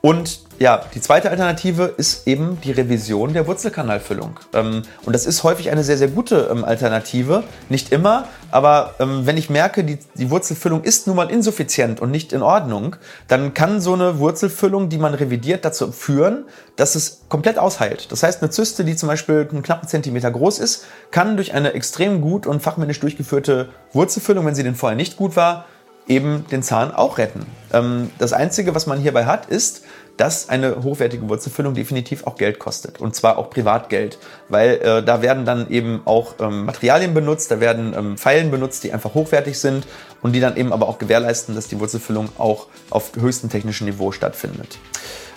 Und 0.00 0.40
ja, 0.60 0.84
die 0.94 1.00
zweite 1.00 1.30
Alternative 1.30 1.84
ist 1.84 2.26
eben 2.26 2.60
die 2.62 2.72
Revision 2.72 3.32
der 3.32 3.46
Wurzelkanalfüllung. 3.46 4.38
Ähm, 4.52 4.82
und 5.04 5.12
das 5.12 5.26
ist 5.26 5.42
häufig 5.44 5.70
eine 5.70 5.84
sehr, 5.84 5.96
sehr 5.96 6.08
gute 6.08 6.48
ähm, 6.50 6.64
Alternative. 6.64 7.44
Nicht 7.68 7.92
immer, 7.92 8.26
aber 8.50 8.94
ähm, 9.00 9.26
wenn 9.26 9.36
ich 9.36 9.50
merke, 9.50 9.84
die, 9.84 9.98
die 10.14 10.30
Wurzelfüllung 10.30 10.82
ist 10.84 11.06
nun 11.06 11.16
mal 11.16 11.30
insuffizient 11.30 12.00
und 12.00 12.10
nicht 12.10 12.32
in 12.32 12.42
Ordnung, 12.42 12.96
dann 13.26 13.54
kann 13.54 13.80
so 13.80 13.94
eine 13.94 14.18
Wurzelfüllung, 14.18 14.88
die 14.88 14.98
man 14.98 15.14
revidiert, 15.14 15.64
dazu 15.64 15.90
führen, 15.92 16.44
dass 16.76 16.94
es 16.94 17.22
komplett 17.28 17.58
ausheilt. 17.58 18.10
Das 18.10 18.22
heißt, 18.22 18.42
eine 18.42 18.50
Zyste, 18.50 18.84
die 18.84 18.94
zum 18.96 19.08
Beispiel 19.08 19.48
einen 19.50 19.62
knappen 19.62 19.88
Zentimeter 19.88 20.30
groß 20.30 20.60
ist, 20.60 20.86
kann 21.10 21.36
durch 21.36 21.54
eine 21.54 21.72
extrem 21.72 22.20
gut 22.20 22.46
und 22.46 22.62
fachmännisch 22.62 23.00
durchgeführte 23.00 23.68
Wurzelfüllung, 23.92 24.46
wenn 24.46 24.54
sie 24.54 24.62
denn 24.62 24.76
vorher 24.76 24.96
nicht 24.96 25.16
gut 25.16 25.34
war, 25.34 25.66
eben 26.08 26.46
den 26.50 26.62
Zahn 26.62 26.92
auch 26.92 27.18
retten. 27.18 27.46
Ähm, 27.72 28.10
das 28.18 28.32
Einzige, 28.32 28.74
was 28.74 28.86
man 28.86 28.98
hierbei 28.98 29.26
hat, 29.26 29.46
ist, 29.46 29.82
dass 30.18 30.48
eine 30.48 30.82
hochwertige 30.82 31.28
Wurzelfüllung 31.28 31.74
definitiv 31.74 32.26
auch 32.26 32.36
Geld 32.36 32.58
kostet. 32.58 33.00
Und 33.00 33.14
zwar 33.14 33.38
auch 33.38 33.50
Privatgeld. 33.50 34.18
Weil 34.48 34.70
äh, 34.78 35.02
da 35.02 35.22
werden 35.22 35.44
dann 35.44 35.70
eben 35.70 36.02
auch 36.06 36.34
ähm, 36.40 36.64
Materialien 36.64 37.14
benutzt, 37.14 37.50
da 37.52 37.60
werden 37.60 37.94
ähm, 37.96 38.18
Pfeilen 38.18 38.50
benutzt, 38.50 38.82
die 38.82 38.92
einfach 38.92 39.14
hochwertig 39.14 39.58
sind 39.58 39.86
und 40.20 40.32
die 40.32 40.40
dann 40.40 40.56
eben 40.56 40.72
aber 40.72 40.88
auch 40.88 40.98
gewährleisten, 40.98 41.54
dass 41.54 41.68
die 41.68 41.78
Wurzelfüllung 41.78 42.30
auch 42.36 42.66
auf 42.90 43.12
höchstem 43.18 43.48
technischen 43.48 43.84
Niveau 43.84 44.10
stattfindet. 44.10 44.78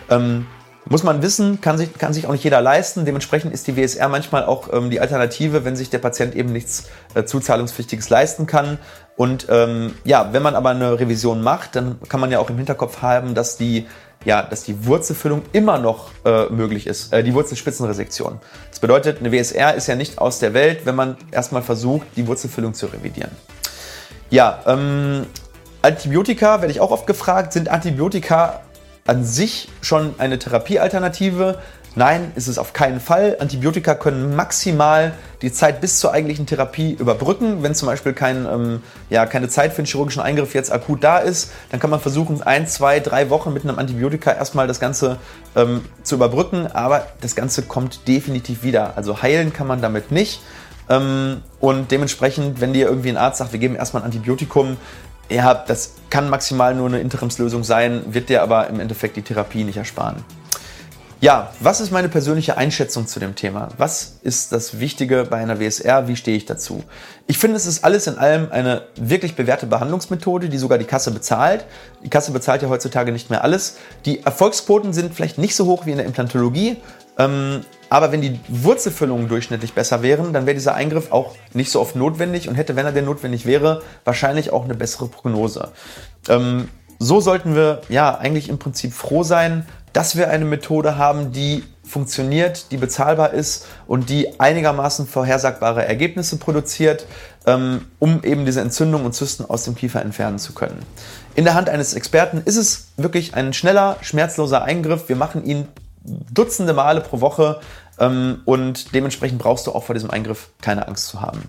Ähm, 0.09 0.47
muss 0.89 1.03
man 1.03 1.21
wissen, 1.21 1.61
kann 1.61 1.77
sich, 1.77 1.93
kann 1.93 2.11
sich 2.11 2.25
auch 2.25 2.31
nicht 2.31 2.43
jeder 2.43 2.59
leisten. 2.59 3.05
Dementsprechend 3.05 3.53
ist 3.53 3.67
die 3.67 3.77
WSR 3.77 4.09
manchmal 4.09 4.45
auch 4.45 4.73
ähm, 4.73 4.89
die 4.89 4.99
Alternative, 4.99 5.63
wenn 5.63 5.75
sich 5.75 5.91
der 5.91 5.99
Patient 5.99 6.35
eben 6.35 6.51
nichts 6.51 6.89
äh, 7.13 7.23
Zuzahlungspflichtiges 7.23 8.09
leisten 8.09 8.47
kann. 8.47 8.79
Und 9.21 9.45
ähm, 9.51 9.93
ja, 10.03 10.29
wenn 10.33 10.41
man 10.41 10.55
aber 10.55 10.71
eine 10.71 10.99
Revision 10.99 11.43
macht, 11.43 11.75
dann 11.75 11.99
kann 12.09 12.19
man 12.19 12.31
ja 12.31 12.39
auch 12.39 12.49
im 12.49 12.57
Hinterkopf 12.57 13.03
haben, 13.03 13.35
dass 13.35 13.55
die, 13.55 13.85
ja, 14.25 14.41
dass 14.41 14.63
die 14.63 14.87
Wurzelfüllung 14.87 15.43
immer 15.53 15.77
noch 15.77 16.09
äh, 16.25 16.47
möglich 16.47 16.87
ist, 16.87 17.13
äh, 17.13 17.23
die 17.23 17.35
Wurzelspitzenresektion. 17.35 18.39
Das 18.71 18.79
bedeutet, 18.79 19.19
eine 19.19 19.31
WSR 19.31 19.75
ist 19.75 19.85
ja 19.85 19.93
nicht 19.93 20.17
aus 20.17 20.39
der 20.39 20.55
Welt, 20.55 20.87
wenn 20.87 20.95
man 20.95 21.17
erstmal 21.29 21.61
versucht, 21.61 22.07
die 22.15 22.25
Wurzelfüllung 22.25 22.73
zu 22.73 22.87
revidieren. 22.87 23.29
Ja, 24.31 24.63
ähm, 24.65 25.27
Antibiotika 25.83 26.61
werde 26.61 26.71
ich 26.71 26.79
auch 26.79 26.89
oft 26.89 27.05
gefragt. 27.05 27.53
Sind 27.53 27.69
Antibiotika 27.69 28.61
an 29.05 29.23
sich 29.23 29.69
schon 29.83 30.15
eine 30.17 30.39
Therapiealternative? 30.39 31.59
Nein, 31.93 32.31
ist 32.35 32.47
es 32.47 32.57
auf 32.57 32.71
keinen 32.71 33.01
Fall. 33.01 33.35
Antibiotika 33.41 33.95
können 33.95 34.33
maximal 34.33 35.13
die 35.41 35.51
Zeit 35.51 35.81
bis 35.81 35.99
zur 35.99 36.13
eigentlichen 36.13 36.45
Therapie 36.45 36.93
überbrücken. 36.93 37.63
Wenn 37.63 37.75
zum 37.75 37.87
Beispiel 37.87 38.13
kein, 38.13 38.45
ähm, 38.45 38.81
ja, 39.09 39.25
keine 39.25 39.49
Zeit 39.49 39.73
für 39.73 39.79
einen 39.79 39.87
chirurgischen 39.87 40.21
Eingriff 40.21 40.53
jetzt 40.53 40.71
akut 40.71 41.03
da 41.03 41.17
ist, 41.17 41.51
dann 41.69 41.81
kann 41.81 41.89
man 41.89 41.99
versuchen, 41.99 42.41
ein, 42.43 42.65
zwei, 42.65 43.01
drei 43.01 43.29
Wochen 43.29 43.51
mit 43.51 43.63
einem 43.63 43.77
Antibiotika 43.77 44.31
erstmal 44.31 44.67
das 44.67 44.79
Ganze 44.79 45.17
ähm, 45.57 45.83
zu 46.01 46.15
überbrücken. 46.15 46.67
Aber 46.67 47.07
das 47.19 47.35
Ganze 47.35 47.63
kommt 47.63 48.07
definitiv 48.07 48.63
wieder. 48.63 48.95
Also 48.95 49.21
heilen 49.21 49.51
kann 49.51 49.67
man 49.67 49.81
damit 49.81 50.11
nicht. 50.11 50.41
Ähm, 50.89 51.41
und 51.59 51.91
dementsprechend, 51.91 52.61
wenn 52.61 52.71
dir 52.71 52.87
irgendwie 52.87 53.09
ein 53.09 53.17
Arzt 53.17 53.39
sagt, 53.39 53.51
wir 53.51 53.59
geben 53.59 53.75
erstmal 53.75 54.03
ein 54.03 54.05
Antibiotikum, 54.05 54.77
ja, 55.29 55.53
das 55.53 55.95
kann 56.09 56.29
maximal 56.29 56.73
nur 56.73 56.87
eine 56.87 56.99
Interimslösung 56.99 57.65
sein, 57.65 58.01
wird 58.13 58.29
dir 58.29 58.43
aber 58.43 58.67
im 58.67 58.79
Endeffekt 58.79 59.17
die 59.17 59.21
Therapie 59.21 59.65
nicht 59.65 59.77
ersparen. 59.77 60.23
Ja, 61.21 61.51
was 61.59 61.81
ist 61.81 61.91
meine 61.91 62.09
persönliche 62.09 62.57
Einschätzung 62.57 63.05
zu 63.05 63.19
dem 63.19 63.35
Thema? 63.35 63.69
Was 63.77 64.17
ist 64.23 64.51
das 64.51 64.79
Wichtige 64.79 65.27
bei 65.29 65.37
einer 65.37 65.59
WSR? 65.59 66.07
Wie 66.07 66.15
stehe 66.15 66.35
ich 66.35 66.47
dazu? 66.47 66.83
Ich 67.27 67.37
finde, 67.37 67.57
es 67.57 67.67
ist 67.67 67.83
alles 67.83 68.07
in 68.07 68.17
allem 68.17 68.47
eine 68.51 68.87
wirklich 68.95 69.35
bewährte 69.35 69.67
Behandlungsmethode, 69.67 70.49
die 70.49 70.57
sogar 70.57 70.79
die 70.79 70.85
Kasse 70.85 71.11
bezahlt. 71.11 71.65
Die 72.03 72.09
Kasse 72.09 72.31
bezahlt 72.31 72.63
ja 72.63 72.69
heutzutage 72.69 73.11
nicht 73.11 73.29
mehr 73.29 73.43
alles. 73.43 73.77
Die 74.05 74.23
Erfolgsquoten 74.23 74.93
sind 74.93 75.13
vielleicht 75.13 75.37
nicht 75.37 75.55
so 75.55 75.67
hoch 75.67 75.85
wie 75.85 75.91
in 75.91 75.97
der 75.97 76.07
Implantologie, 76.07 76.77
ähm, 77.19 77.61
aber 77.91 78.11
wenn 78.11 78.21
die 78.21 78.39
Wurzelfüllungen 78.47 79.27
durchschnittlich 79.27 79.73
besser 79.73 80.01
wären, 80.01 80.33
dann 80.33 80.47
wäre 80.47 80.55
dieser 80.55 80.73
Eingriff 80.73 81.11
auch 81.11 81.35
nicht 81.53 81.69
so 81.69 81.81
oft 81.81 81.95
notwendig 81.95 82.49
und 82.49 82.55
hätte, 82.55 82.75
wenn 82.75 82.87
er 82.87 82.93
denn 82.93 83.05
notwendig 83.05 83.45
wäre, 83.45 83.83
wahrscheinlich 84.05 84.51
auch 84.51 84.63
eine 84.63 84.73
bessere 84.73 85.05
Prognose. 85.05 85.69
Ähm, 86.29 86.67
so 86.97 87.19
sollten 87.19 87.55
wir 87.55 87.81
ja 87.89 88.15
eigentlich 88.15 88.47
im 88.47 88.59
Prinzip 88.59 88.93
froh 88.93 89.23
sein, 89.23 89.67
dass 89.93 90.15
wir 90.15 90.29
eine 90.29 90.45
Methode 90.45 90.97
haben, 90.97 91.31
die 91.31 91.63
funktioniert, 91.83 92.71
die 92.71 92.77
bezahlbar 92.77 93.33
ist 93.33 93.67
und 93.85 94.09
die 94.09 94.39
einigermaßen 94.39 95.07
vorhersagbare 95.07 95.85
Ergebnisse 95.85 96.37
produziert, 96.37 97.05
ähm, 97.45 97.85
um 97.99 98.23
eben 98.23 98.45
diese 98.45 98.61
Entzündungen 98.61 99.05
und 99.05 99.13
Zysten 99.13 99.45
aus 99.45 99.65
dem 99.65 99.75
Kiefer 99.75 100.01
entfernen 100.01 100.39
zu 100.39 100.53
können. 100.53 100.79
In 101.35 101.43
der 101.43 101.53
Hand 101.53 101.69
eines 101.69 101.93
Experten 101.93 102.41
ist 102.45 102.55
es 102.55 102.89
wirklich 102.97 103.33
ein 103.35 103.53
schneller, 103.53 103.97
schmerzloser 104.01 104.63
Eingriff. 104.63 105.09
Wir 105.09 105.15
machen 105.15 105.43
ihn 105.45 105.67
Dutzende 106.03 106.73
Male 106.73 107.01
pro 107.01 107.21
Woche 107.21 107.59
ähm, 107.99 108.41
und 108.45 108.95
dementsprechend 108.95 109.39
brauchst 109.39 109.67
du 109.67 109.71
auch 109.71 109.83
vor 109.83 109.93
diesem 109.93 110.09
Eingriff 110.09 110.49
keine 110.61 110.87
Angst 110.87 111.07
zu 111.07 111.21
haben. 111.21 111.43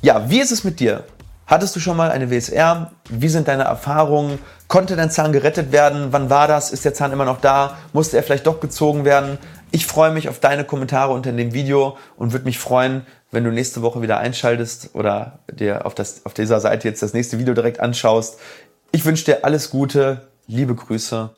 Ja, 0.00 0.28
wie 0.28 0.40
ist 0.40 0.50
es 0.50 0.64
mit 0.64 0.80
dir? 0.80 1.04
Hattest 1.46 1.76
du 1.76 1.80
schon 1.80 1.96
mal 1.96 2.10
eine 2.10 2.30
WSR? 2.30 2.92
Wie 3.08 3.28
sind 3.28 3.48
deine 3.48 3.64
Erfahrungen? 3.64 4.38
Konnte 4.68 4.96
dein 4.96 5.10
Zahn 5.10 5.32
gerettet 5.32 5.72
werden? 5.72 6.08
Wann 6.10 6.30
war 6.30 6.48
das? 6.48 6.70
Ist 6.70 6.84
der 6.84 6.94
Zahn 6.94 7.12
immer 7.12 7.24
noch 7.24 7.40
da? 7.40 7.76
Musste 7.92 8.16
er 8.16 8.22
vielleicht 8.22 8.46
doch 8.46 8.60
gezogen 8.60 9.04
werden? 9.04 9.38
Ich 9.70 9.86
freue 9.86 10.12
mich 10.12 10.28
auf 10.28 10.38
deine 10.38 10.64
Kommentare 10.64 11.12
unter 11.12 11.32
dem 11.32 11.52
Video 11.52 11.96
und 12.16 12.32
würde 12.32 12.44
mich 12.44 12.58
freuen, 12.58 13.06
wenn 13.30 13.44
du 13.44 13.50
nächste 13.50 13.82
Woche 13.82 14.02
wieder 14.02 14.18
einschaltest 14.18 14.90
oder 14.94 15.40
dir 15.50 15.86
auf, 15.86 15.94
das, 15.94 16.24
auf 16.24 16.34
dieser 16.34 16.60
Seite 16.60 16.88
jetzt 16.88 17.02
das 17.02 17.14
nächste 17.14 17.38
Video 17.38 17.54
direkt 17.54 17.80
anschaust. 17.80 18.38
Ich 18.92 19.04
wünsche 19.04 19.24
dir 19.24 19.44
alles 19.44 19.70
Gute, 19.70 20.28
liebe 20.46 20.74
Grüße 20.74 21.34